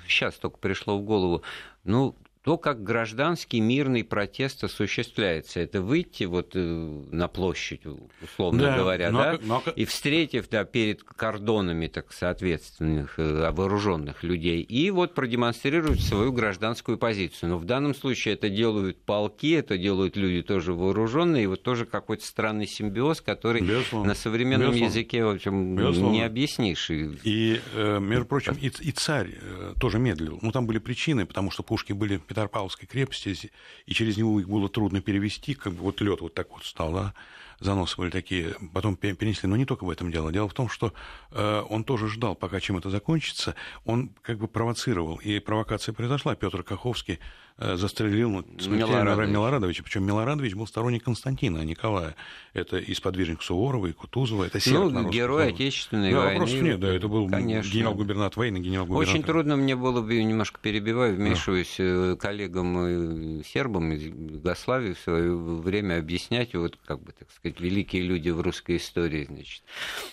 [0.07, 1.43] сейчас только пришло в голову,
[1.83, 2.17] ну,
[2.49, 5.61] то, как гражданский мирный протест осуществляется.
[5.61, 7.83] Это выйти вот э, на площадь,
[8.23, 9.63] условно да, говоря, но, да, но...
[9.77, 16.97] и встретив да, перед кордонами так, соответственных э, вооруженных людей, и вот продемонстрировать свою гражданскую
[16.97, 17.51] позицию.
[17.51, 21.85] Но в данном случае это делают полки, это делают люди тоже вооруженные, и вот тоже
[21.85, 24.09] какой-то странный симбиоз, который Безусловно.
[24.09, 24.91] на современном Безусловно.
[24.91, 26.15] языке, в общем, Безусловно.
[26.15, 26.89] не объяснишь.
[26.89, 29.35] И, э, между прочим, и, и царь
[29.79, 30.39] тоже медлил.
[30.41, 33.51] Ну, там были причины, потому что пушки были Петропавловской крепости,
[33.87, 36.93] и через него их было трудно перевести, как бы вот лед вот так вот стал,
[36.93, 37.15] да,
[37.61, 39.49] заносы были такие, потом перенесли.
[39.49, 40.33] Но не только в этом дело.
[40.33, 40.93] Дело в том, что
[41.33, 43.55] э, он тоже ждал, пока чем это закончится.
[43.85, 46.35] Он как бы провоцировал, и провокация произошла.
[46.35, 47.19] Петр Каховский
[47.59, 49.31] застрелил ну, Милорадович.
[49.31, 49.83] Милорадовича.
[49.83, 52.15] Причем Милорадович был сторонник Константина, а Николая.
[52.55, 54.45] Это и сподвижник Суворова, и Кутузова.
[54.45, 56.33] Это ну, герой Отечественной да, войны.
[56.35, 59.15] Вопросов нет, да, это был генерал-губернатор войны, генерал-губернатор.
[59.15, 61.85] Очень трудно мне было бы, немножко перебиваю, вмешиваясь да.
[61.85, 68.03] Э, коллегам сербам из Югославии в свое время объяснять, вот, как бы, так сказать, великие
[68.03, 69.63] люди в русской истории, значит,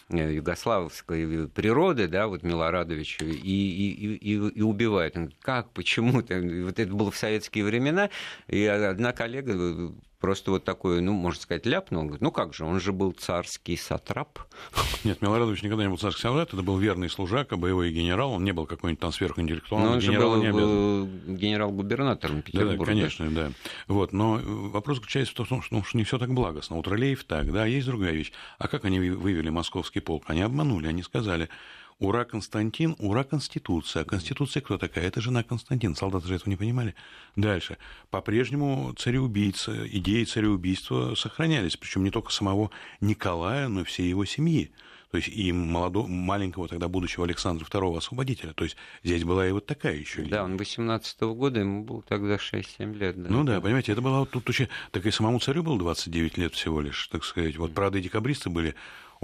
[0.09, 5.15] э, югославской природы, да, вот Милорадович, и, и, и, и убивает.
[5.41, 6.13] Как, почему?
[6.13, 8.09] Вот это было в Советском советские времена,
[8.47, 12.01] и одна коллега э, просто вот такой, ну, можно сказать, ляпнул.
[12.01, 14.39] Он говорит, ну как же, он же был царский сатрап.
[15.03, 18.53] Нет, Милорадович никогда не был царский сатрап, это был верный служака, боевой генерал, он не
[18.53, 19.89] был какой-нибудь там сверхинтеллектуальным.
[19.89, 22.85] Но он же был не э, генерал-губернатором Петербурга.
[22.85, 23.51] Да, конечно, да.
[23.87, 26.77] Вот, но вопрос заключается в том, что, ну, что не все так благостно.
[26.77, 28.31] Вот Рылеев так, да, есть другая вещь.
[28.57, 30.23] А как они вывели московский полк?
[30.27, 31.49] Они обманули, они сказали,
[31.99, 34.01] Ура, Константин, ура, Конституция.
[34.01, 35.05] А Конституция кто такая?
[35.05, 35.95] Это жена Константина.
[35.95, 36.93] Солдаты же этого не понимали.
[37.37, 37.77] Дальше.
[38.09, 41.77] По-прежнему цареубийца, идеи цареубийства сохранялись.
[41.77, 44.73] Причем не только самого Николая, но и всей его семьи.
[45.11, 48.51] То есть и молодого, маленького тогда будущего Александра II освободителя.
[48.51, 50.31] То есть здесь была и вот такая еще линия.
[50.31, 53.23] Да, он 18 -го года, ему было тогда 6-7 лет.
[53.23, 53.29] Да.
[53.29, 54.67] Ну да, понимаете, это было вот тут очень...
[54.91, 57.55] Так и самому царю было 29 лет всего лишь, так сказать.
[57.55, 58.75] Вот, правда, и декабристы были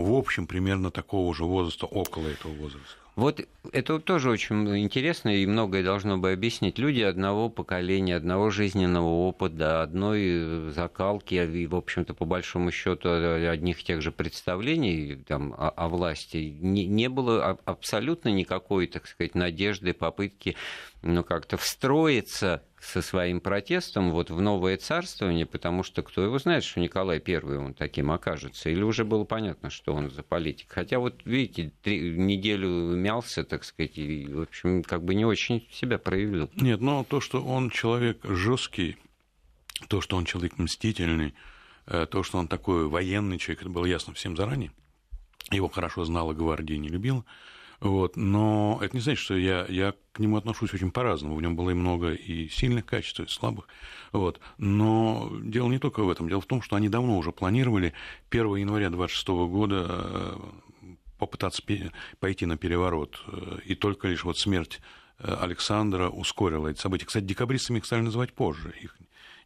[0.01, 2.95] в общем, примерно такого же возраста, около этого возраста.
[3.15, 6.79] Вот это тоже очень интересно и многое должно бы объяснить.
[6.79, 13.81] Люди одного поколения, одного жизненного опыта, одной закалки и, в общем-то, по большому счету одних
[13.81, 19.35] и тех же представлений там, о, о власти не, не было абсолютно никакой, так сказать,
[19.35, 20.55] надежды, попытки
[21.01, 26.63] ну, как-то встроиться со своим протестом вот в новое царствование, потому что кто его знает,
[26.63, 30.71] что Николай I он таким окажется, или уже было понятно, что он за политик.
[30.71, 35.67] Хотя вот, видите, три, неделю мялся, так сказать, и, в общем, как бы не очень
[35.71, 36.49] себя проявил.
[36.55, 38.97] Нет, но то, что он человек жесткий,
[39.87, 41.35] то, что он человек мстительный,
[41.85, 44.71] э, то, что он такой военный человек, это было ясно всем заранее.
[45.51, 47.25] Его хорошо знала гвардия, не любила.
[47.81, 48.15] Вот.
[48.15, 51.35] Но это не значит, что я, я к нему отношусь очень по-разному.
[51.35, 53.67] В нем было и много и сильных качеств, и слабых.
[54.11, 54.39] Вот.
[54.59, 56.29] Но дело не только в этом.
[56.29, 57.93] Дело в том, что они давно уже планировали
[58.29, 60.37] 1 января 26 года э,
[61.17, 61.63] попытаться
[62.19, 63.19] пойти на переворот.
[63.27, 64.79] Э, и только лишь вот смерть
[65.17, 67.07] э, Александра ускорила эти события.
[67.07, 68.75] Кстати, декабристами их стали называть позже.
[68.79, 68.95] Их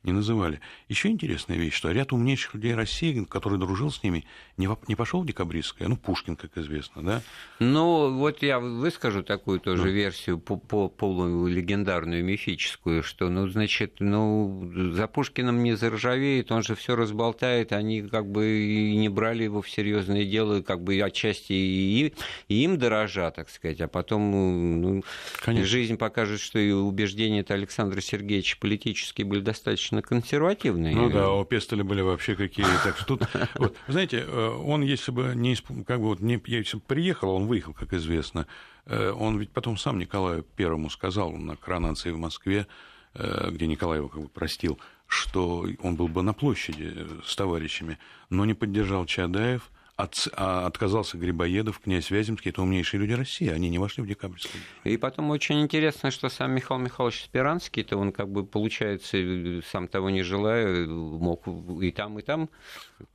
[0.06, 0.60] не называли.
[0.90, 4.26] Еще интересная вещь, что ряд умнейших людей России, который дружил с ними,
[4.58, 5.88] не, не пошел в декабристское.
[5.88, 7.22] Ну, Пушкин, как известно, да?
[7.60, 9.90] Ну, вот я выскажу такую тоже ну.
[9.90, 16.76] версию по, по полулегендарную, мифическую, что, ну, значит, ну, за Пушкиным не заржавеет, он же
[16.76, 21.54] все разболтает, они как бы и не брали его в серьезное дело, как бы отчасти
[21.54, 22.14] и,
[22.48, 25.04] и им дорожа, так сказать, а потом ну,
[25.48, 30.94] жизнь покажет, что и убеждения Александра Сергеевича политические были достаточно достаточно консервативный.
[30.94, 35.12] Ну да, у Пестеля были вообще какие Так что тут, вот, знаете, э, он, если
[35.12, 38.48] бы не, как бы вот не, если бы приехал, он выехал, как известно,
[38.86, 42.68] э, он ведь потом сам Николаю Первому сказал на коронации в Москве,
[43.14, 46.94] э, где Николай его как бы простил, что он был бы на площади
[47.26, 47.98] с товарищами,
[48.30, 53.70] но не поддержал Чадаев, от, а отказался Грибоедов, князь Вяземский, это умнейшие люди России, они
[53.70, 54.62] не вошли в декабрьскую.
[54.84, 59.88] И потом очень интересно, что сам Михаил Михайлович Спиранский, то он как бы, получается, сам
[59.88, 61.48] того не желая, мог
[61.82, 62.50] и там, и там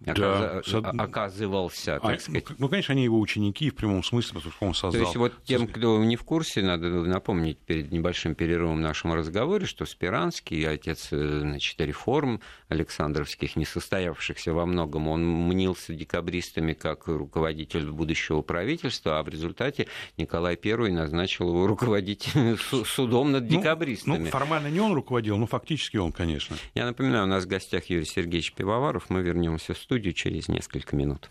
[0.01, 0.67] да, оказ...
[0.67, 0.87] сад...
[0.99, 2.45] оказывался, так а, сказать.
[2.59, 5.01] Ну, конечно, они его ученики в прямом смысле, потому что он создал.
[5.03, 9.13] То есть вот тем, кто не в курсе, надо напомнить перед небольшим перерывом в нашем
[9.13, 12.41] разговоре, что Спиранский, отец значит, реформ
[12.71, 19.89] Александровских, не состоявшихся во многом, он мнился декабристами как руководитель будущего правительства, а в результате
[20.17, 22.31] Николай I назначил его руководить
[22.87, 24.19] судом над ну, декабристами.
[24.19, 26.57] Ну, формально не он руководил, но фактически он, конечно.
[26.75, 29.11] Я напоминаю, у нас в гостях Юрий Сергеевич Пивоваров.
[29.11, 31.29] Мы вернемся в студию через несколько минут.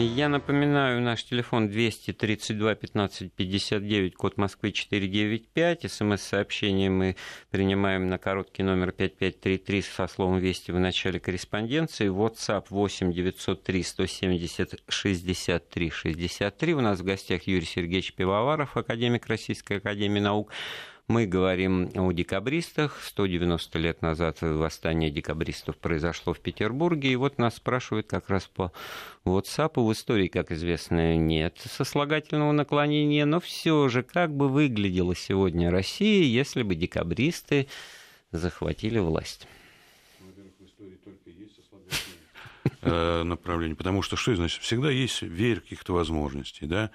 [0.00, 5.90] Я напоминаю, наш телефон 232 15 59, код Москвы 495.
[5.90, 7.16] СМС-сообщение мы
[7.50, 12.08] принимаем на короткий номер 5533 со словом «Вести» в начале корреспонденции.
[12.08, 16.74] WhatsApp 8 903 170 63 63.
[16.74, 20.52] У нас в гостях Юрий Сергеевич Пивоваров, академик Российской Академии Наук.
[21.08, 23.00] Мы говорим о декабристах.
[23.02, 27.12] 190 лет назад восстание декабристов произошло в Петербурге.
[27.12, 28.72] И вот нас спрашивают как раз по
[29.24, 29.82] WhatsApp.
[29.82, 33.24] В истории, как известно, нет сослагательного наклонения.
[33.24, 37.68] Но все же, как бы выглядела сегодня Россия, если бы декабристы
[38.30, 39.48] захватили власть?
[42.82, 44.62] Э, направление, потому что что значит?
[44.62, 46.90] Всегда есть верь каких-то возможностей, да?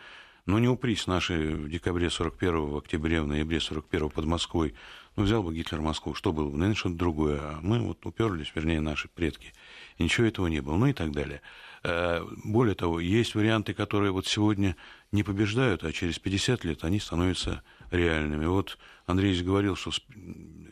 [0.45, 4.73] Но не упрись наши в декабре 41 в октябре, в ноябре 41 под Москвой.
[5.15, 6.57] Ну, взял бы Гитлер Москву, что было бы?
[6.57, 7.39] Наверное, что-то другое.
[7.39, 9.53] А мы вот уперлись, вернее, наши предки.
[9.97, 10.75] И ничего этого не было.
[10.75, 11.41] Ну и так далее.
[11.83, 14.75] Э, более того, есть варианты, которые вот сегодня
[15.13, 18.45] не побеждают, а через 50 лет они становятся реальными.
[18.45, 19.91] Вот Андреевич говорил, что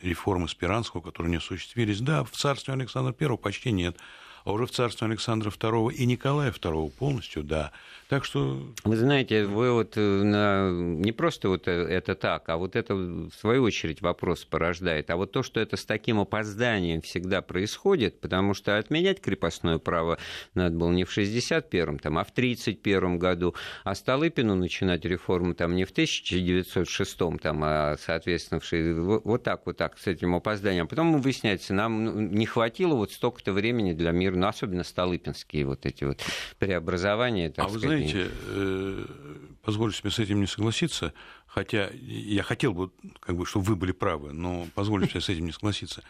[0.02, 3.96] реформы Спиранского, которые не осуществились, да, в царстве Александра I почти нет
[4.44, 7.72] а уже в царстве Александра II и Николая II полностью, да.
[8.12, 8.60] Так что...
[8.84, 10.70] Вы знаете, вы вот э, на...
[10.70, 15.08] не просто вот э, это так, а вот это в свою очередь вопрос порождает.
[15.08, 20.18] А вот то, что это с таким опозданием всегда происходит, потому что отменять крепостное право
[20.52, 25.74] надо было не в 61-м, там, а в 31 году, а Столыпину начинать реформу там
[25.74, 29.22] не в 1906-м, там, а, соответственно, в...
[29.24, 30.84] вот так вот так, с этим опозданием.
[30.84, 35.64] А потом выясняется, нам ну, не хватило вот столько-то времени для мира ну, особенно столыпинские
[35.64, 36.20] вот эти вот
[36.58, 37.48] преобразования.
[37.48, 38.01] Так а сказать.
[38.10, 39.06] Знаете, э,
[39.62, 41.12] позволю себе с этим не согласиться,
[41.46, 45.46] хотя я хотел бы, как бы, чтобы вы были правы, но позволю себе с этим
[45.46, 46.02] не согласиться.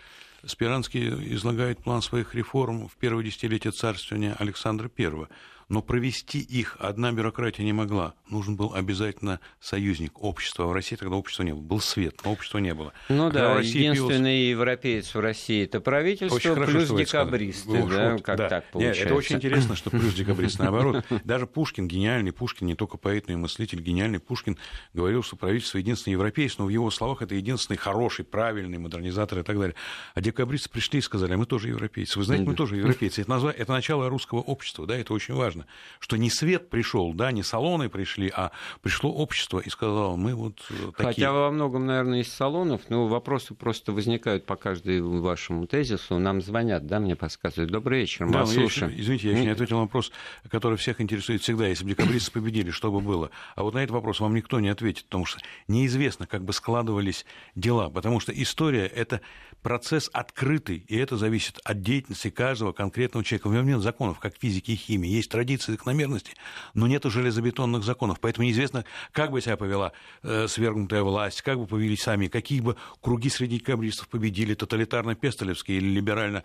[0.45, 5.27] Спиранский излагает план своих реформ в первое десятилетие царствования Александра I
[5.69, 8.15] но провести их одна бюрократия не могла.
[8.29, 10.65] Нужен был обязательно союзник общества.
[10.67, 11.63] В России тогда общества не было.
[11.63, 12.93] Был свет, но общества не было.
[13.09, 14.51] Ну Когда да, единственный пилось...
[14.51, 17.87] европеец в России это правительство очень хорошо, плюс декабристы.
[17.87, 18.49] Да, как да.
[18.49, 19.01] так получается.
[19.01, 20.63] Нет, это очень интересно, что плюс декабристы.
[20.63, 24.59] Наоборот, даже Пушкин, гениальный Пушкин, не только поэт, но и мыслитель, гениальный Пушкин,
[24.93, 29.43] говорил, что правительство единственный европейец, но в его словах это единственный хороший, правильный модернизатор и
[29.43, 29.75] так далее.
[30.15, 32.19] А декабристы пришли и сказали, а мы тоже европейцы.
[32.19, 33.23] Вы знаете, мы тоже европейцы.
[33.23, 33.51] Это, назва...
[33.51, 35.62] это начало русского общества, да, это очень важно
[36.01, 40.61] что не свет пришел, да, не салоны пришли, а пришло общество и сказало, мы вот
[40.71, 41.07] э, такие.
[41.07, 46.19] Хотя во многом, наверное, из салонов, но вопросы просто возникают по каждому вашему тезису.
[46.19, 47.71] Нам звонят, да, мне подсказывают.
[47.71, 48.93] Добрый вечер, мы да, вас слушаем.
[48.93, 50.13] Еще, извините, я еще не ответил на вопрос,
[50.51, 51.67] который всех интересует всегда.
[51.67, 53.31] Если бы декабристы победили, что бы было?
[53.55, 57.27] А вот на этот вопрос вам никто не ответит, потому что неизвестно, как бы складывались
[57.55, 59.21] дела, потому что история– это
[59.63, 63.49] процесс открытый, и это зависит от деятельности каждого конкретного человека.
[63.49, 65.09] В нем нет законов, как физики и химии.
[65.09, 66.35] Есть традиции закономерности,
[66.75, 68.21] но нет железобетонных законов.
[68.21, 72.77] Поэтому неизвестно, как бы себя повела э, свергнутая власть, как бы повелись сами, какие бы
[73.01, 76.43] круги среди декабристов победили, тоталитарно-пестолевские или либерально.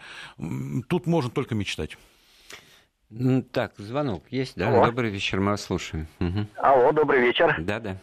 [0.88, 1.98] Тут можно только мечтать.
[3.52, 4.70] Так, звонок есть, да?
[4.70, 4.86] Алло.
[4.86, 6.08] Добрый вечер, мы вас слушаем.
[6.20, 6.48] Угу.
[6.58, 7.56] Алло, добрый вечер.
[7.60, 7.92] Да, да.
[7.92, 7.98] А,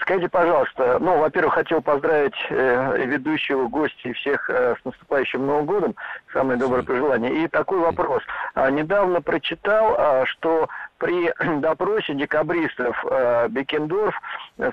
[0.00, 5.66] скажите, пожалуйста, ну, во-первых, хотел поздравить э, ведущего, гостя и всех э, с наступающим Новым
[5.66, 5.94] годом.
[6.32, 7.44] Самые добрые пожелания.
[7.44, 8.22] И такой вопрос.
[8.54, 10.68] А, недавно прочитал, а, что
[11.02, 14.14] при допросе декабристов э, Бекендорф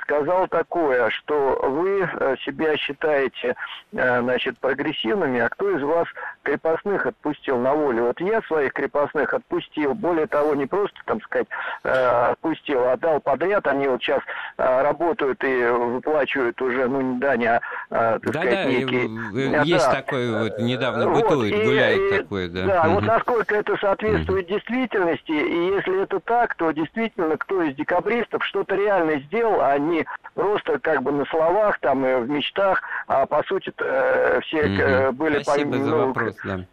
[0.03, 3.55] сказал такое, что вы э, себя считаете
[3.93, 6.07] э, значит, прогрессивными, а кто из вас
[6.43, 8.05] крепостных отпустил на волю?
[8.05, 11.47] Вот я своих крепостных отпустил, более того, не просто, там сказать,
[11.83, 13.65] отпустил отпустил, а дал подряд.
[13.67, 14.21] Они вот сейчас
[14.57, 19.51] работают и выплачивают уже, ну, не дань, а, а так да, сказать, да, некий...
[19.51, 19.93] Да, есть да.
[19.95, 22.65] такой вот, недавно бытует, вот, гуляет и, такой, да.
[22.65, 22.95] Да, угу.
[22.95, 24.53] вот насколько это соответствует угу.
[24.53, 30.05] действительности, и если это так, то действительно кто из декабристов что-то реально сделал, а не
[30.33, 35.13] просто как бы на словах, там, и в мечтах, а по сути э, все угу.
[35.13, 35.41] были...
[35.43, 36.65] Спасибо по, за ну, вопрос, да.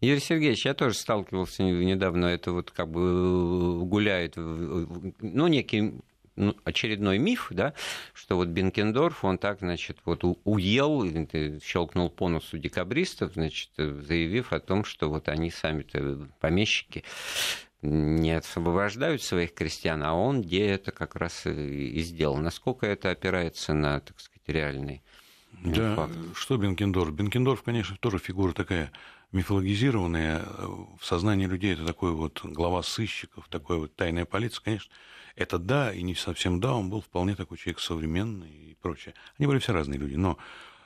[0.00, 6.00] Юрий Сергеевич, я тоже сталкивался недавно, это вот как бы э, гуляет, ну, некий
[6.38, 7.74] ну, очередной миф, да,
[8.14, 11.04] что вот Бенкендорф, он так, значит, вот уел,
[11.60, 17.04] щелкнул по носу декабристов, значит, заявив о том, что вот они сами-то помещики
[17.82, 22.36] не освобождают своих крестьян, а он где это как раз и сделал.
[22.36, 25.02] Насколько это опирается на, так сказать, реальный
[25.64, 26.14] да, факт?
[26.34, 27.12] что Бенкендорф?
[27.12, 28.92] Бенкендорф, конечно, тоже фигура такая
[29.32, 30.44] мифологизированная
[30.98, 31.74] в сознании людей.
[31.74, 34.92] Это такой вот глава сыщиков, такой вот тайная полиция, конечно.
[35.36, 39.14] Это да, и не совсем да, он был вполне такой человек современный и прочее.
[39.38, 40.36] Они были все разные люди, но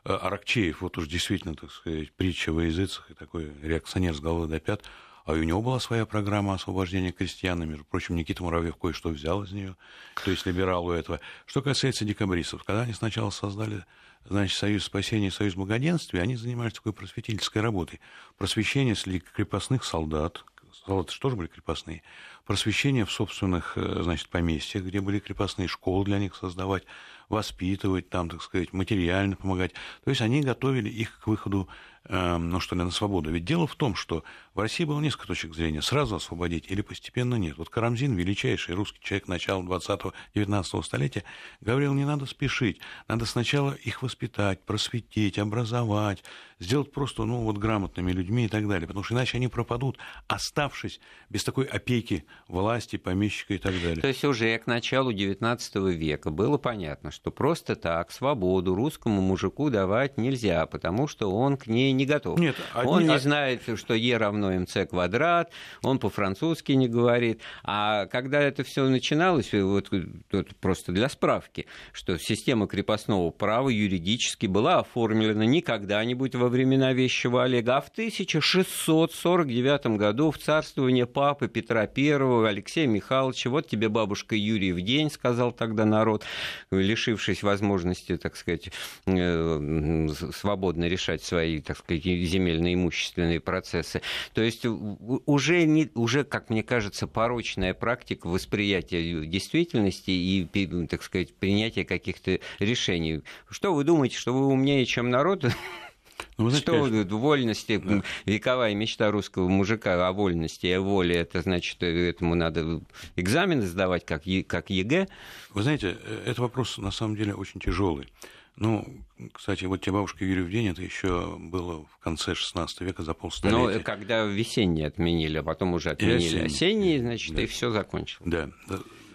[0.04, 4.48] э, Аракчеев, вот уж действительно, так сказать, притча во языцах и такой реакционер с головы
[4.48, 4.82] до пят,
[5.24, 9.52] а у него была своя программа освобождения крестьян, между прочим, Никита Муравьев кое-что взял из
[9.52, 9.76] нее,
[10.24, 11.20] то есть либерал у этого.
[11.46, 13.84] Что касается декабристов, когда они сначала создали
[14.24, 18.00] значит, Союз спасения и Союз благоденствия, они занимались такой просветительской работой.
[18.38, 20.44] Просвещение среди крепостных солдат,
[20.86, 22.02] солдаты тоже были крепостные,
[22.44, 26.84] просвещение в собственных, э, значит, поместьях, где были крепостные школы для них создавать,
[27.28, 29.72] воспитывать там, так сказать, материально помогать.
[30.04, 31.68] То есть они готовили их к выходу
[32.06, 33.30] Эм, ну что ли, на свободу.
[33.30, 34.24] Ведь дело в том, что
[34.54, 35.80] в России было несколько точек зрения.
[35.82, 37.58] Сразу освободить или постепенно нет.
[37.58, 41.22] Вот Карамзин, величайший русский человек начала 20-19 столетия,
[41.60, 42.80] говорил, не надо спешить.
[43.06, 46.24] Надо сначала их воспитать, просветить, образовать,
[46.58, 48.88] сделать просто, ну, вот грамотными людьми и так далее.
[48.88, 51.00] Потому что иначе они пропадут, оставшись
[51.30, 54.00] без такой опеки власти, помещика и так далее.
[54.00, 59.70] То есть уже к началу XIX века было понятно, что просто так свободу русскому мужику
[59.70, 62.38] давать нельзя, потому что он к ней не готов.
[62.38, 62.90] Нет, одни...
[62.90, 65.50] Он не знает, что Е равно МЦ квадрат,
[65.82, 67.40] он по-французски не говорит.
[67.64, 69.90] А когда это все начиналось, вот,
[70.30, 76.92] вот просто для справки, что система крепостного права юридически была оформлена не когда-нибудь во времена
[76.92, 83.88] Вещего Олега, а в 1649 году в царствование папы Петра I, Алексея Михайловича, вот тебе
[83.88, 86.24] бабушка Юрий в день, сказал тогда народ,
[86.70, 88.70] лишившись возможности, так сказать,
[89.06, 94.02] э, свободно решать свои, так сказать, земельные имущественные процессы.
[94.34, 101.34] То есть уже, не, уже, как мне кажется, порочная практика восприятия действительности и, так сказать,
[101.34, 103.22] принятия каких-то решений.
[103.50, 105.44] Что вы думаете, что вы умнее, чем народ?
[106.38, 107.16] Ну, знаете, что конечно...
[107.16, 108.02] вольности, да.
[108.24, 112.80] вековая мечта русского мужика о вольности и о воле, это значит, этому надо
[113.16, 115.08] экзамены сдавать, как, как ЕГЭ?
[115.50, 118.08] Вы знаете, э, это вопрос на самом деле очень тяжелый.
[118.56, 118.86] Ну,
[119.32, 123.78] кстати, вот тебе бабушка Юрьев день, это еще было в конце XVI века, за полстолетия.
[123.78, 127.42] Ну, когда весенние отменили, а потом уже отменили осенние, осенние значит, да.
[127.42, 128.30] и все закончилось.
[128.30, 128.50] Да.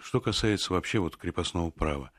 [0.02, 2.10] Что касается вообще вот крепостного права.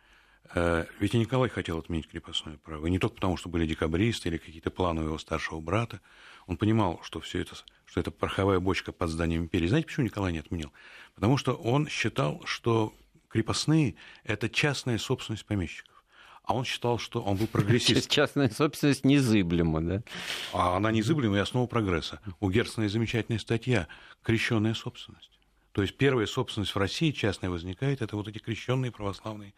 [0.56, 2.86] Э, ведь и Николай хотел отменить крепостное право.
[2.86, 6.02] И не только потому, что были декабристы или какие-то планы его старшего брата.
[6.48, 9.68] Он понимал, что все это, что это пороховая бочка под зданием империи.
[9.68, 10.72] Знаете, почему Николай не отменил?
[11.14, 12.94] Потому что он считал, что
[13.28, 16.04] крепостные– это частная собственность помещиков.
[16.44, 18.10] А он считал, что он был прогрессист.
[18.10, 20.04] Частная собственность незыблема, да?
[20.52, 22.20] А она незыблема и основа прогресса.
[22.40, 23.88] У Герцена замечательная статья
[24.24, 25.30] «Крещенная собственность».
[25.74, 29.54] То есть первая собственность в России частная возникает, это вот эти крещенные православные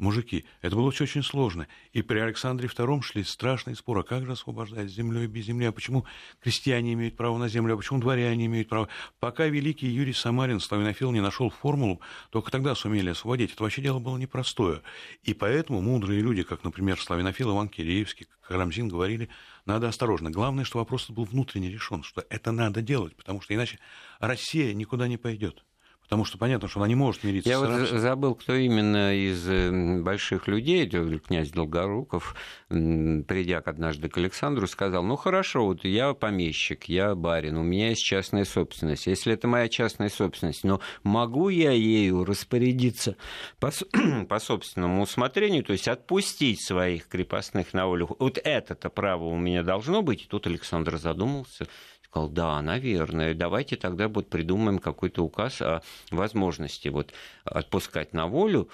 [0.00, 0.44] мужики.
[0.62, 1.68] Это было все очень сложно.
[1.92, 5.66] И при Александре II шли страшные споры, а как же освобождать землю и без земли,
[5.66, 6.04] а почему
[6.40, 8.88] крестьяне имеют право на землю, а почему дворяне имеют право.
[9.18, 13.52] Пока великий Юрий Самарин, славянофил, не нашел формулу, только тогда сумели освободить.
[13.52, 14.82] Это вообще дело было непростое.
[15.22, 19.28] И поэтому мудрые люди, как, например, славянофил Иван Киреевский, Карамзин, говорили,
[19.66, 20.30] надо осторожно.
[20.30, 23.78] Главное, что вопрос был внутренне решен, что это надо делать, потому что иначе
[24.18, 25.64] Россия никуда не пойдет.
[26.10, 30.00] Потому что понятно, что она не может мириться Я вот забыл, кто именно из э,
[30.02, 32.34] больших людей, князь Долгоруков,
[32.68, 38.02] придя однажды к Александру, сказал, ну хорошо, вот я помещик, я барин, у меня есть
[38.02, 39.06] частная собственность.
[39.06, 43.14] Если это моя частная собственность, но могу я ею распорядиться
[43.60, 43.70] по,
[44.28, 48.16] по собственному усмотрению, то есть отпустить своих крепостных на волю?
[48.18, 50.24] Вот это-то право у меня должно быть.
[50.24, 51.68] И тут Александр задумался
[52.10, 57.12] сказал, да, наверное, давайте тогда вот придумаем какой-то указ о возможности вот
[57.44, 58.68] отпускать на волю,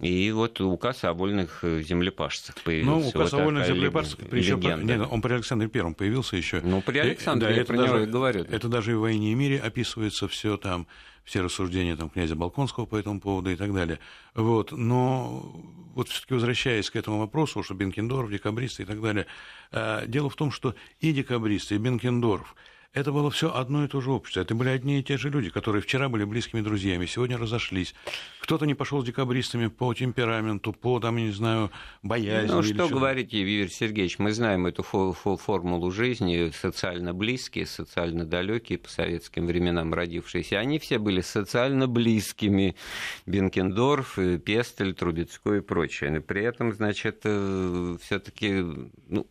[0.00, 2.90] и вот указ о вольных э, землепашцах появился.
[2.90, 6.60] Ну, указ вот о вольных землепашцах, причем нет, он при Александре Первом появился еще.
[6.62, 8.44] Ну, при Александре, да, я про даже, него и говорю.
[8.44, 10.88] Это даже и в «Войне и мире» описывается все там,
[11.24, 14.00] все рассуждения там, князя Балконского по этому поводу и так далее.
[14.34, 14.72] Вот.
[14.72, 15.62] Но
[15.94, 19.26] вот все-таки возвращаясь к этому вопросу, что Бенкендорф, декабристы и так далее,
[19.70, 22.56] э, дело в том, что и декабристы, и Бенкендорф–
[22.92, 24.40] это было все одно и то же общество.
[24.40, 27.94] Это были одни и те же люди, которые вчера были близкими друзьями, сегодня разошлись.
[28.40, 31.70] Кто-то не пошел с декабристами по темпераменту, по, там, не знаю,
[32.02, 32.52] боязни.
[32.52, 38.24] Ну, что говорите, Юрий Сергеевич, мы знаем эту фо- фо- формулу жизни, социально близкие, социально
[38.24, 40.58] далекие, по советским временам родившиеся.
[40.58, 42.74] Они все были социально близкими.
[43.26, 46.10] Бенкендорф, Пестель, Трубецкой и прочее.
[46.10, 48.64] Но при этом, значит, э, все-таки
[49.06, 49.26] ну,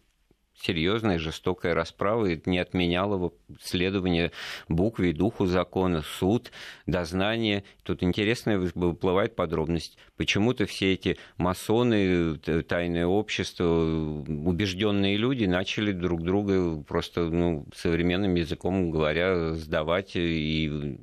[0.61, 3.31] серьезная жестокая расправа, и это не отменяло
[3.61, 4.31] следование
[4.67, 6.51] букве и духу закона, суд,
[6.85, 7.63] дознание.
[7.83, 9.97] Тут интересная выплывает подробность.
[10.17, 18.91] Почему-то все эти масоны, тайное общество, убежденные люди начали друг друга просто ну, современным языком
[18.91, 20.99] говоря сдавать и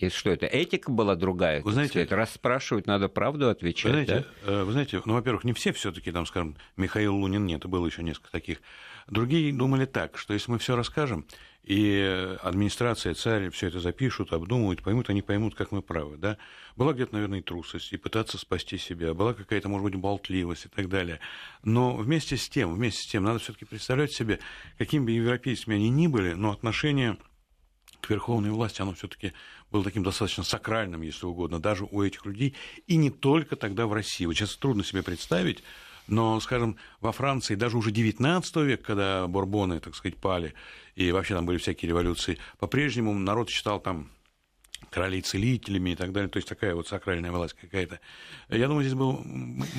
[0.00, 0.46] и что это?
[0.46, 1.60] Этика была другая?
[1.60, 3.84] Вы знаете, это раз спрашивают, надо правду отвечать.
[3.84, 4.52] Вы знаете, да?
[4.52, 8.02] Э, вы знаете ну, во-первых, не все все-таки, там, скажем, Михаил Лунин нет, было еще
[8.02, 8.62] несколько таких.
[9.10, 11.26] Другие думали так, что если мы все расскажем,
[11.64, 16.16] и администрация, царь все это запишут, обдумают, поймут, они поймут, как мы правы.
[16.16, 16.38] Да?
[16.76, 20.68] Была где-то, наверное, и трусость, и пытаться спасти себя, была какая-то, может быть, болтливость и
[20.68, 21.18] так далее.
[21.64, 24.38] Но вместе с тем, вместе с тем, надо все-таки представлять себе,
[24.78, 27.18] какими бы европейскими они ни были, но отношение
[28.00, 29.32] к верховной власти, оно все-таки
[29.70, 32.54] было таким достаточно сакральным, если угодно, даже у этих людей,
[32.86, 34.24] и не только тогда в России.
[34.24, 35.62] Вот сейчас трудно себе представить,
[36.10, 40.54] но, скажем, во Франции даже уже XIX век, когда Бурбоны, так сказать, пали,
[40.94, 44.10] и вообще там были всякие революции, по-прежнему народ считал там
[44.90, 48.00] королей целителями и так далее, то есть такая вот сакральная власть какая-то.
[48.48, 49.20] Я думаю, здесь был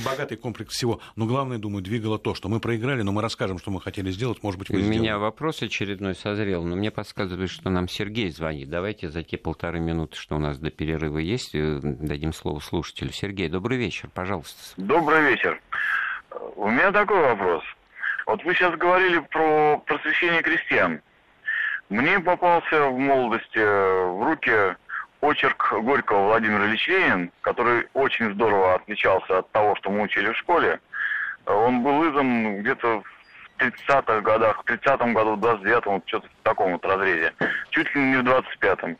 [0.05, 3.71] богатый комплекс всего, но главное, думаю, двигало то, что мы проиграли, но мы расскажем, что
[3.71, 4.99] мы хотели сделать, может быть, вы У сделали.
[4.99, 8.69] меня вопрос очередной созрел, но мне подсказывают, что нам Сергей звонит.
[8.69, 13.11] Давайте за те полторы минуты, что у нас до перерыва есть, э, дадим слово слушателю.
[13.11, 14.59] Сергей, добрый вечер, пожалуйста.
[14.77, 15.61] Добрый вечер.
[16.55, 17.63] У меня такой вопрос.
[18.25, 21.01] Вот вы сейчас говорили про просвещение крестьян.
[21.89, 24.75] Мне попался в молодости в руки
[25.19, 26.89] очерк Горького Владимира Ильич
[27.41, 30.79] который очень здорово отличался от того, что мы учили в школе.
[31.45, 36.71] Он был издан где-то в 30-х годах, в 30-м году, в 29-м, что-то в таком
[36.71, 37.33] вот разрезе.
[37.71, 38.97] Чуть ли не в 25-м.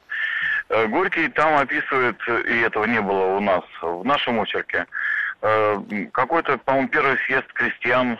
[0.69, 4.85] Э, Горький там описывает, и этого не было у нас, в нашем очерке, Э,
[6.11, 8.17] какой-то, по-моему, первый съезд крестьян, э,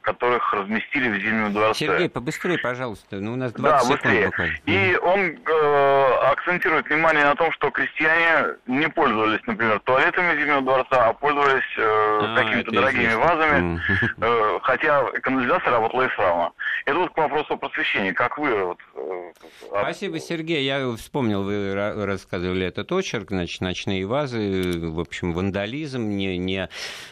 [0.00, 1.86] которых разместили в Зимнем дворце.
[1.86, 4.26] Сергей, побыстрее, пожалуйста, ну, у нас 20 да, секунд быстрее.
[4.26, 4.56] буквально.
[4.66, 11.08] И он э, акцентирует внимание на том, что крестьяне не пользовались, например, туалетами Зимнего дворца,
[11.08, 13.20] а пользовались э, а, какими-то дорогими известно.
[13.20, 13.80] вазами,
[14.20, 16.52] э, хотя канализация работала исправно.
[16.84, 18.12] Это вот к вопросу просвещения.
[18.12, 18.64] Как вы...
[18.64, 19.32] Вот, э,
[19.68, 20.64] Спасибо, Сергей.
[20.64, 26.68] Я вспомнил, вы рассказывали этот очерк, значит, ночные вазы, в общем, вандализм, не, не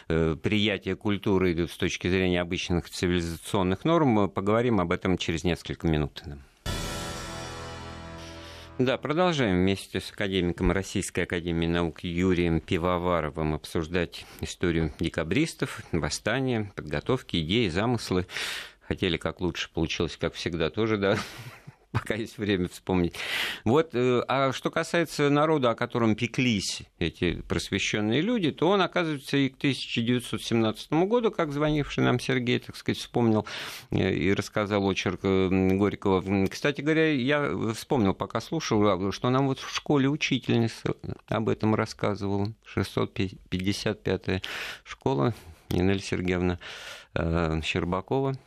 [0.09, 4.29] э, приятие культуры с точки зрения обычных цивилизационных норм.
[4.29, 6.23] Поговорим об этом через несколько минут.
[8.77, 17.39] Да, продолжаем вместе с академиком Российской Академии Наук Юрием Пивоваровым обсуждать историю декабристов, восстания, подготовки,
[17.41, 18.25] идеи, замыслы.
[18.87, 21.17] Хотели как лучше, получилось как всегда тоже, да,
[22.01, 23.15] пока есть время вспомнить.
[23.65, 29.37] Вот, э, а что касается народа, о котором пеклись эти просвещенные люди, то он, оказывается,
[29.37, 33.45] и к 1917 году, как звонивший нам Сергей, так сказать, вспомнил
[33.91, 36.47] э, и рассказал очерк э, Горького.
[36.47, 40.95] Кстати говоря, я вспомнил, пока слушал, что нам вот в школе учительница
[41.27, 42.53] об этом рассказывала.
[42.75, 44.41] 655-я
[44.83, 45.33] школа,
[45.69, 46.59] Нинель Сергеевна
[47.13, 48.37] Щербакова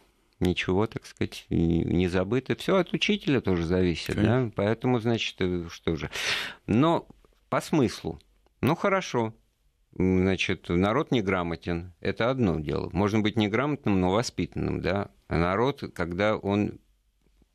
[0.41, 2.55] ничего, так сказать, не забыто.
[2.57, 4.47] Все от учителя тоже зависит, Конечно.
[4.47, 6.11] да, поэтому, значит, э, что же.
[6.67, 7.07] Но
[7.49, 8.21] по смыслу,
[8.61, 9.35] ну хорошо,
[9.93, 12.91] значит, народ неграмотен, это одно дело.
[12.93, 15.11] Можно быть неграмотным, но воспитанным, да.
[15.29, 16.79] А народ, когда он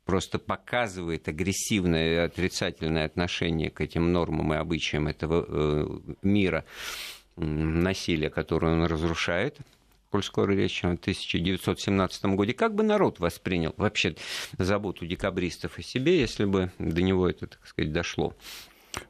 [0.04, 5.86] просто показывает агрессивное и отрицательное отношение к этим нормам и обычаям этого э,
[6.22, 6.64] мира,
[7.36, 9.58] насилия, которое он разрушает,
[10.10, 14.16] коль скоро речь о 1917 году, как бы народ воспринял вообще
[14.58, 18.34] заботу декабристов о себе, если бы до него это, так сказать, дошло?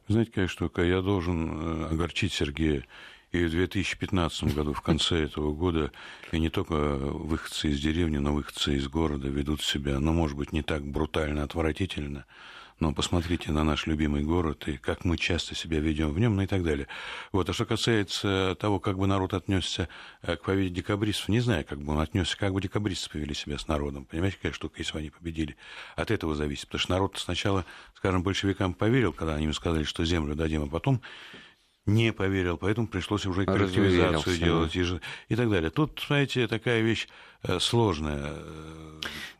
[0.07, 2.85] Знаете, конечно, только я должен э, огорчить Сергея.
[3.31, 5.91] И в 2015 году, в конце этого года,
[6.33, 10.51] и не только выходцы из деревни, но выходцы из города ведут себя, ну, может быть,
[10.51, 12.25] не так брутально, отвратительно,
[12.81, 16.41] но посмотрите на наш любимый город и как мы часто себя ведем в нем, ну
[16.41, 16.87] и так далее.
[17.31, 17.47] Вот.
[17.47, 19.87] А что касается того, как бы народ отнесся
[20.23, 23.59] э, к победе декабристов, не знаю, как бы он отнесся, как бы декабристы повели себя
[23.59, 24.05] с народом.
[24.05, 25.55] Понимаете, какая штука, если бы они победили.
[25.95, 26.65] От этого зависит.
[26.65, 30.67] Потому что народ сначала, скажем, большевикам поверил, когда они им сказали, что землю дадим, а
[30.67, 31.01] потом
[31.85, 34.83] не поверил, поэтому пришлось уже коллективизацию делать и,
[35.29, 35.69] и так далее.
[35.69, 37.07] Тут, знаете, такая вещь
[37.59, 38.33] сложная.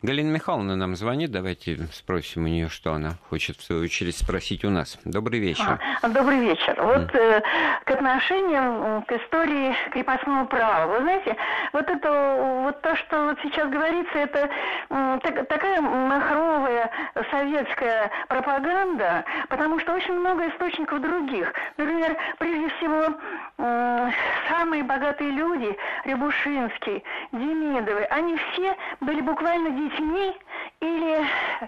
[0.02, 4.64] Галина Михайловна нам звонит, давайте спросим у нее, что она хочет в свою очередь спросить
[4.64, 4.98] у нас.
[5.04, 5.78] Добрый вечер.
[6.02, 6.74] А, добрый вечер.
[6.76, 7.40] Вот э,
[7.84, 10.92] к отношениям к истории крепостного права.
[10.92, 11.36] Вы знаете,
[11.72, 14.50] вот это вот то, что вот сейчас говорится, это
[14.90, 16.90] э, так, такая махровая
[17.30, 21.52] советская пропаганда, потому что очень много источников других.
[21.76, 23.16] Например, прежде всего,
[23.58, 24.10] э,
[24.48, 25.76] самые богатые люди,
[26.06, 30.36] Рябушинский, Демидов, Ахмедовой, они все были буквально детьми
[30.80, 31.26] или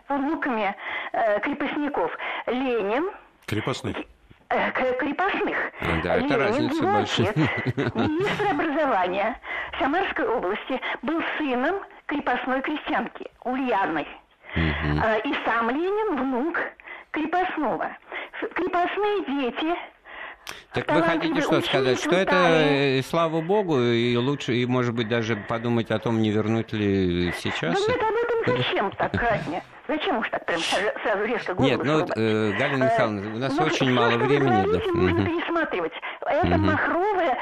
[0.08, 0.74] внуками
[1.12, 2.16] э, крепостников.
[2.46, 3.10] Ленин.
[3.46, 3.96] Крепостных.
[4.48, 5.56] Э, крепостных.
[6.02, 7.30] Да, Ленин, это разница его большая.
[7.30, 9.40] отец, министр образования
[9.78, 14.06] Самарской области, был сыном крепостной крестьянки Ульяны.
[14.54, 16.58] Э, и сам Ленин внук
[17.10, 17.90] крепостного.
[18.54, 19.74] Крепостные дети
[20.72, 25.08] так вы хотите что сказать, что это, э, слава богу, и лучше, и может быть
[25.08, 27.84] даже подумать о том, не вернуть ли сейчас?
[27.86, 29.62] Да нет, об этом зачем так, Катя?
[29.86, 33.64] Зачем уж так прям сразу резко голову Нет, ну, э, Галина Михайловна, у нас ну,
[33.64, 34.62] очень мало времени.
[34.64, 34.98] Говорите, да.
[34.98, 35.92] можно пересматривать.
[36.22, 36.58] Это угу.
[36.58, 37.38] махровая,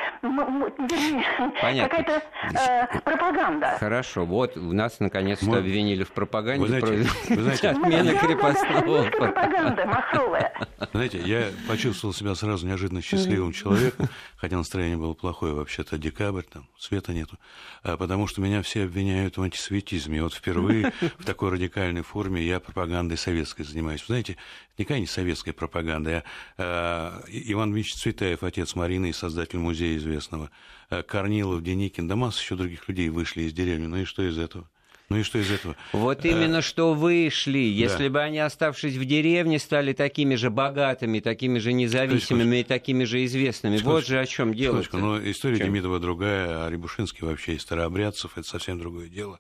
[1.61, 2.23] какая-то
[2.53, 3.77] э, пропаганда.
[3.79, 5.59] Хорошо, вот у нас наконец-то Мы...
[5.59, 6.63] обвинили в пропаганде.
[6.63, 7.35] Вы знаете, про...
[7.37, 9.11] вы знаете отмена крепостного.
[9.11, 10.53] пропаганда махровая.
[10.93, 16.67] Знаете, я почувствовал себя сразу неожиданно счастливым человеком, хотя настроение было плохое, вообще-то декабрь, там
[16.77, 17.39] света нету,
[17.85, 20.25] а потому что меня все обвиняют в антисоветизме.
[20.25, 24.01] Вот впервые в такой радикальной форме форме я пропагандой советской занимаюсь.
[24.01, 24.37] Вы знаете,
[24.79, 26.11] никакая не советская пропаганда.
[26.11, 26.25] Я,
[26.57, 30.51] э, Иван Ильич Цветаев, отец Марины и создатель музея известного,
[30.91, 33.87] э, Корнилов, Деникин, да масса еще других людей вышли из деревни.
[33.87, 34.69] Ну и что из этого?
[35.11, 35.77] Ну и что из этого?
[35.93, 37.59] Вот именно а, что вышли.
[37.59, 38.15] Если да.
[38.15, 43.23] бы они, оставшись в деревне, стали такими же богатыми, такими же независимыми и такими же
[43.27, 43.77] известными.
[43.77, 43.91] Секундочку.
[43.91, 44.83] Вот же о чем дело.
[44.93, 49.39] Но история Демидова другая, а Рябушинский вообще из старообрядцев, это совсем другое дело.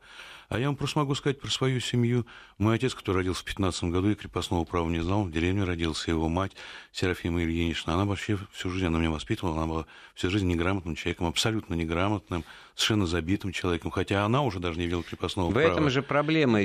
[0.52, 2.26] А я вам просто могу сказать про свою семью.
[2.58, 6.10] Мой отец, который родился в 15 году и крепостного права не знал, в деревне родился
[6.10, 6.52] его мать
[6.92, 7.94] Серафима Ильинична.
[7.94, 12.44] Она вообще всю жизнь она меня воспитывала, она была всю жизнь неграмотным человеком, абсолютно неграмотным,
[12.74, 15.68] совершенно забитым человеком, хотя она уже даже не видела крепостного в права.
[15.68, 16.60] В этом же проблема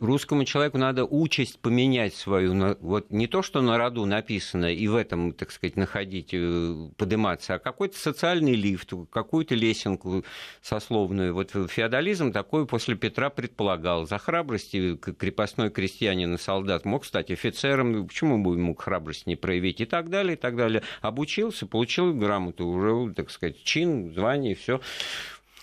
[0.00, 2.76] русскому человеку надо участь поменять свою.
[2.80, 7.54] Вот не то, что на роду написано, и в этом, так сказать, находить, э, подниматься,
[7.54, 10.24] а какой-то социальный лифт, какую-то лесенку
[10.62, 11.34] сословную.
[11.34, 14.06] Вот феодализм такой после Петра предполагал.
[14.06, 19.80] За храбрость крепостной крестьянин и солдат мог стать офицером, почему бы ему храбрость не проявить,
[19.80, 20.82] и так далее, и так далее.
[21.00, 24.80] Обучился, получил грамоту, уже, так сказать, чин, звание, все.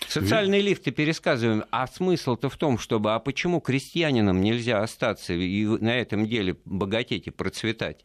[0.08, 0.70] Социальные Ведь...
[0.70, 1.64] лифты пересказываем.
[1.70, 3.14] А смысл-то в том, чтобы...
[3.14, 8.04] А почему крестьянинам нельзя остаться и на этом деле богатеть и процветать?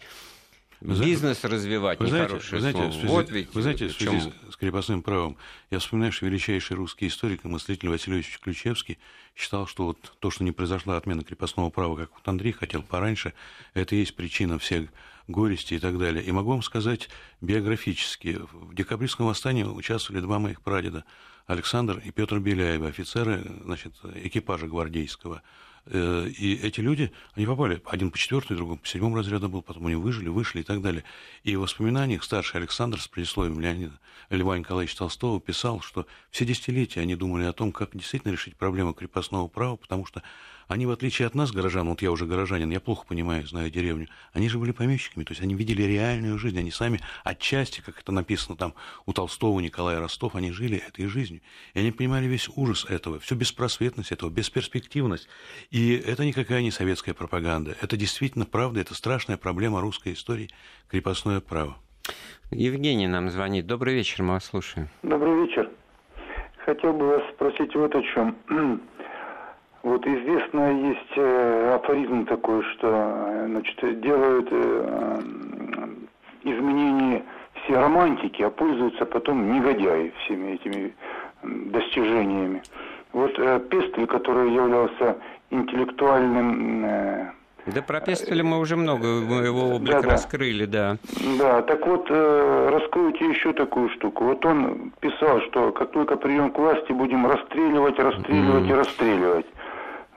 [0.82, 3.06] Вы Бизнес развивать, вы знаете, вы знаете, слово.
[3.08, 5.36] Вот ведь вы знаете, в связи с крепостным правом,
[5.72, 8.98] я вспоминаю, что величайший русский историк и мыслитель Василий Васильевич Ключевский
[9.36, 13.34] считал, что вот то, что не произошла отмена крепостного права, как вот Андрей хотел пораньше,
[13.74, 14.90] это и есть причина всех
[15.28, 16.24] горести и так далее.
[16.24, 17.10] И могу вам сказать
[17.42, 21.04] биографически, в декабристском восстании участвовали два моих прадеда–
[21.50, 25.42] Александр и Петр Беляевы, офицеры значит, экипажа гвардейского.
[25.88, 29.88] Э, и эти люди, они попали, один по четвертому, другой по седьмому разряду был, потом
[29.88, 31.04] они выжили, вышли и так далее.
[31.44, 37.02] И в воспоминаниях старший Александр с предисловием Леонида Льва Николаевича Толстого писал, что все десятилетия
[37.02, 40.22] они думали о том, как действительно решить проблему крепостного права, потому что
[40.70, 44.08] они, в отличие от нас, горожан, вот я уже горожанин, я плохо понимаю, знаю деревню,
[44.34, 48.12] они же были помещиками, то есть они видели реальную жизнь, они сами отчасти, как это
[48.12, 48.76] написано там
[49.08, 51.42] у Толстого, Николая Ростов, они жили этой жизнью.
[51.74, 55.28] И они понимали весь ужас этого, всю беспросветность этого, бесперспективность.
[55.72, 57.76] И это никакая не советская пропаганда.
[57.82, 60.50] Это действительно правда, это страшная проблема русской истории,
[60.88, 61.78] крепостное право.
[62.52, 63.66] Евгений нам звонит.
[63.66, 64.90] Добрый вечер, мы вас слушаем.
[65.02, 65.68] Добрый вечер.
[66.64, 68.82] Хотел бы вас спросить вот о чем.
[69.84, 75.22] Вот известно есть э, афоризм такой, что э, значит, делают э,
[76.44, 77.24] изменения
[77.64, 80.94] все романтики, а пользуются потом негодяи всеми этими
[81.44, 82.62] достижениями.
[83.14, 83.34] Вот
[83.70, 85.18] Пестель, который являлся
[85.50, 87.34] интеллектуальным
[87.66, 90.98] да про Пестеля мы уже много, мы его облик да, раскрыли, да.
[91.38, 94.24] Да, так вот, э, раскройте еще такую штуку.
[94.24, 98.70] Вот он писал, что как только прием к власти, будем расстреливать, расстреливать mm.
[98.70, 99.46] и расстреливать.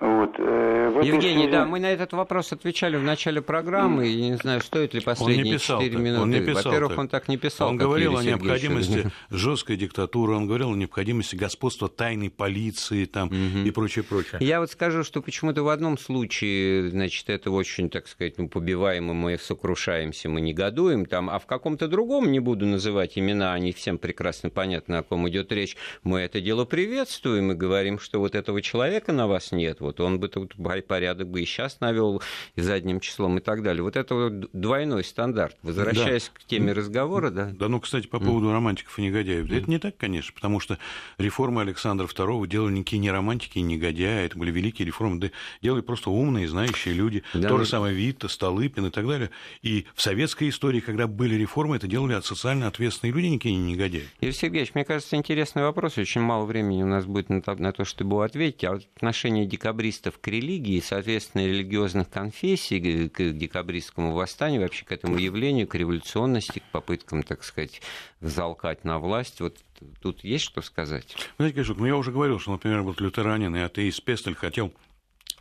[0.03, 1.53] Вот, э, Евгений, связи...
[1.53, 5.61] да, мы на этот вопрос отвечали в начале программы, и не знаю, стоит ли последние
[5.61, 6.22] четыре минуты.
[6.22, 6.98] Он не писал Во-первых, так.
[6.98, 7.68] он так не писал.
[7.68, 13.64] Он говорил о необходимости жесткой диктатуры, он говорил о необходимости господства тайной полиции там, угу.
[13.64, 14.38] и прочее, прочее.
[14.40, 19.14] Я вот скажу, что почему-то в одном случае, значит, это очень, так сказать, ну, побиваемо,
[19.14, 23.98] мы сокрушаемся, мы негодуем, там, а в каком-то другом, не буду называть имена, они всем
[23.98, 28.61] прекрасно понятны, о ком идет речь, мы это дело приветствуем и говорим, что вот этого
[28.62, 30.55] человека на вас нет, вот вот он бы тут
[30.86, 32.22] порядок бы и сейчас навел
[32.57, 33.82] и задним числом и так далее.
[33.82, 35.57] Вот это вот двойной стандарт.
[35.62, 36.40] Возвращаясь да.
[36.40, 37.51] к теме разговора, да.
[37.53, 38.53] Да, ну, кстати, по поводу mm.
[38.53, 39.47] романтиков и негодяев.
[39.47, 39.59] Mm.
[39.59, 40.78] Это не так, конечно, потому что
[41.18, 45.30] реформы Александра II делали никакие не романтики и негодяи, это были великие реформы, да,
[45.61, 47.22] делали просто умные, знающие люди.
[47.34, 47.64] Да, То ну...
[47.64, 49.30] же самое Витта, Столыпин и так далее.
[49.62, 53.72] И в советской истории, когда были реформы, это делали от социально ответственные люди, никакие не
[53.72, 54.09] негодяи.
[54.20, 55.99] Юрий Сергеевич, мне кажется, интересный вопрос.
[55.99, 58.64] Очень мало времени у нас будет на то, чтобы его ответить.
[58.64, 64.92] А вот отношение декабря декабристов к религии, соответственно, религиозных конфессий, к декабристскому восстанию, вообще к
[64.92, 67.82] этому явлению, к революционности, к попыткам, так сказать,
[68.20, 69.40] залкать на власть.
[69.40, 69.58] Вот
[70.00, 71.16] тут есть что сказать?
[71.36, 74.72] Знаете, Кашук, ну я уже говорил, что, например, вот лютеранин и атеист Пестель хотел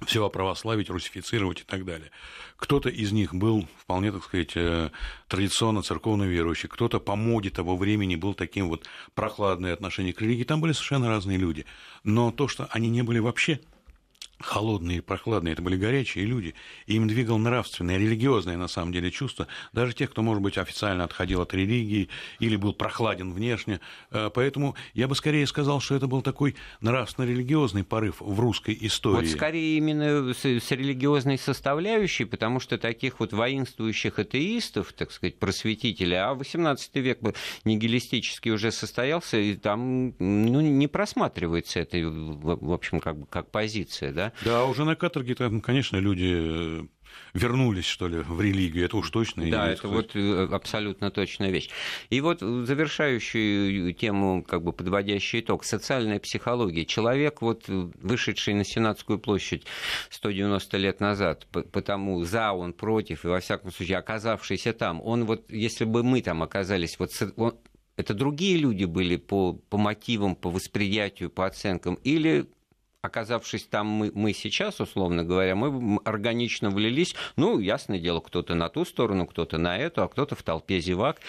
[0.07, 2.09] всего православить, русифицировать и так далее.
[2.57, 4.89] Кто-то из них был вполне, так сказать, э,
[5.27, 10.43] традиционно церковно верующий, кто-то по моде того времени был таким вот прохладное отношение к религии.
[10.43, 11.67] Там были совершенно разные люди.
[12.03, 13.59] Но то, что они не были вообще
[14.41, 16.53] холодные и прохладные, это были горячие люди,
[16.85, 21.03] и им двигал нравственное, религиозное, на самом деле, чувство, даже тех, кто, может быть, официально
[21.03, 23.79] отходил от религии или был прохладен внешне.
[24.11, 29.25] Э, поэтому я бы скорее сказал, что это был такой нравственно-религиозный порыв в русской истории.
[29.25, 35.37] Вот скорее именно с, с религиозной составляющей, потому что таких вот воинствующих атеистов, так сказать,
[35.37, 37.19] просветителей, а 18 век
[37.65, 44.11] нигилистически уже состоялся, и там ну, не просматривается это, в общем, как, бы, как позиция,
[44.11, 44.30] да?
[44.43, 44.65] Да?
[44.65, 46.84] уже на каторге там, конечно, люди э,
[47.34, 49.49] вернулись, что ли, в религию, это уж точно.
[49.49, 51.69] Да, это вот э, абсолютно точная вещь.
[52.09, 56.86] И вот завершающую тему, как бы подводящий итог, социальная психология.
[56.86, 59.65] Человек, вот вышедший на Сенатскую площадь
[60.09, 65.49] 190 лет назад, потому за он против, и во всяком случае оказавшийся там, он вот,
[65.49, 67.55] если бы мы там оказались, вот он,
[67.97, 72.47] это другие люди были по, по мотивам, по восприятию, по оценкам, или
[73.02, 77.16] оказавшись там мы, мы сейчас, условно говоря, мы органично влились.
[77.36, 81.20] Ну, ясное дело, кто-то на ту сторону, кто-то на эту, а кто-то в толпе зевак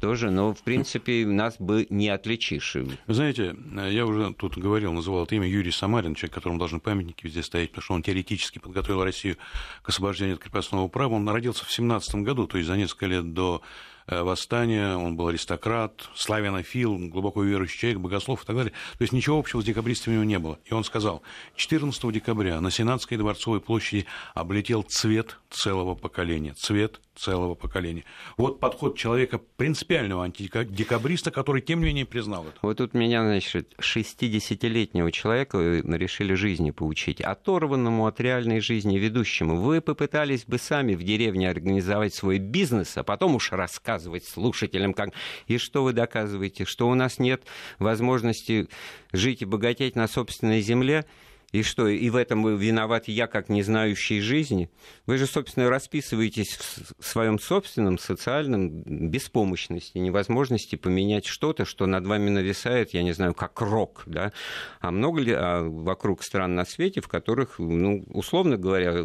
[0.00, 0.30] тоже.
[0.30, 2.74] Но, в принципе, нас бы не отличишь.
[2.74, 3.54] Вы знаете,
[3.90, 7.70] я уже тут говорил, называл это имя Юрий Самарин, человек, которому должны памятники везде стоять,
[7.70, 9.36] потому что он теоретически подготовил Россию
[9.82, 11.14] к освобождению от крепостного права.
[11.14, 13.64] Он родился в 17 году, то есть за несколько лет до Э,
[14.10, 18.72] восстания, он был аристократ, славянофил, глубоко верующий человек, богослов и так далее.
[18.98, 20.58] То есть ничего общего с декабристами у него не было.
[20.64, 21.22] И он сказал,
[21.56, 26.54] 14 декабря на Сенатской дворцовой площади облетел цвет целого поколения.
[26.54, 28.04] Цвет целого поколения.
[28.36, 32.58] Вот подход человека принципиального антидекабриста, который, тем не менее, признал это.
[32.62, 39.56] Вот тут меня, значит, 60-летнего человека решили жизни поучить, оторванному от реальной жизни ведущему.
[39.56, 45.10] Вы попытались бы сами в деревне организовать свой бизнес, а потом уж рассказывать слушателям, как...
[45.46, 46.64] И что вы доказываете?
[46.64, 47.42] Что у нас нет
[47.78, 48.68] возможности
[49.12, 51.04] жить и богатеть на собственной земле?
[51.52, 54.70] И что, и в этом виноват я, как не знающий жизни?
[55.06, 56.56] Вы же, собственно, расписываетесь
[56.98, 63.34] в своем собственном социальном беспомощности, невозможности поменять что-то, что над вами нависает, я не знаю,
[63.34, 64.32] как рок, да?
[64.80, 69.04] А много ли а вокруг стран на свете, в которых, ну, условно говоря,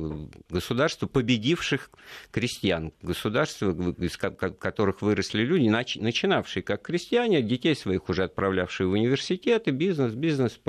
[0.50, 1.89] государства победивших
[2.32, 9.72] крестьян, государства, из которых выросли люди, начинавшие как крестьяне, детей своих уже отправлявшие в университеты,
[9.72, 10.60] бизнес, бизнес,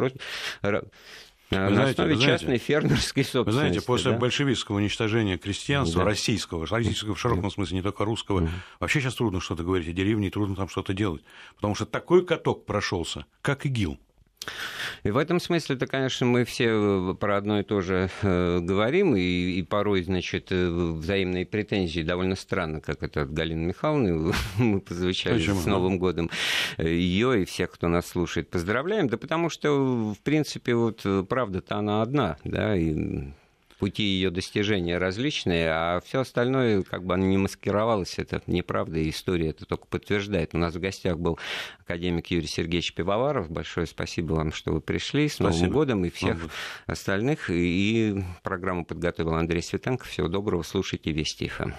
[1.48, 3.46] против на знаете, основе знаете, частной фермерской собственности.
[3.46, 4.18] Вы знаете, после да?
[4.18, 6.10] большевистского уничтожения крестьянства, да.
[6.10, 8.48] российского, российского в широком смысле, не только русского, угу.
[8.80, 11.22] вообще сейчас трудно что-то говорить о деревне, трудно там что-то делать.
[11.56, 13.98] Потому что такой каток прошелся, как ИГИЛ.
[15.02, 18.58] И в этом смысле, это, конечно, мы все э, про одно и то же э,
[18.60, 24.32] говорим, и, и порой, значит, э, взаимные претензии довольно странно, как это от Галины Михайловны.
[24.58, 25.60] Мы позвучали Почему?
[25.60, 26.30] с Новым годом
[26.78, 32.02] ее и всех, кто нас слушает, поздравляем, да потому что, в принципе, вот правда-то она
[32.02, 33.32] одна, да, и
[33.78, 39.10] пути ее достижения различные, а все остальное, как бы оно не маскировалось, это неправда, и
[39.10, 40.54] история это только подтверждает.
[40.54, 41.38] У нас в гостях был
[41.80, 43.50] академик Юрий Сергеевич Пивоваров.
[43.50, 45.28] Большое спасибо вам, что вы пришли.
[45.28, 45.54] С спасибо.
[45.54, 46.50] Новым годом и всех Новым.
[46.86, 47.50] остальных.
[47.50, 50.06] И программу подготовил Андрей Светенко.
[50.06, 51.72] Всего доброго, слушайте Вести ФМ.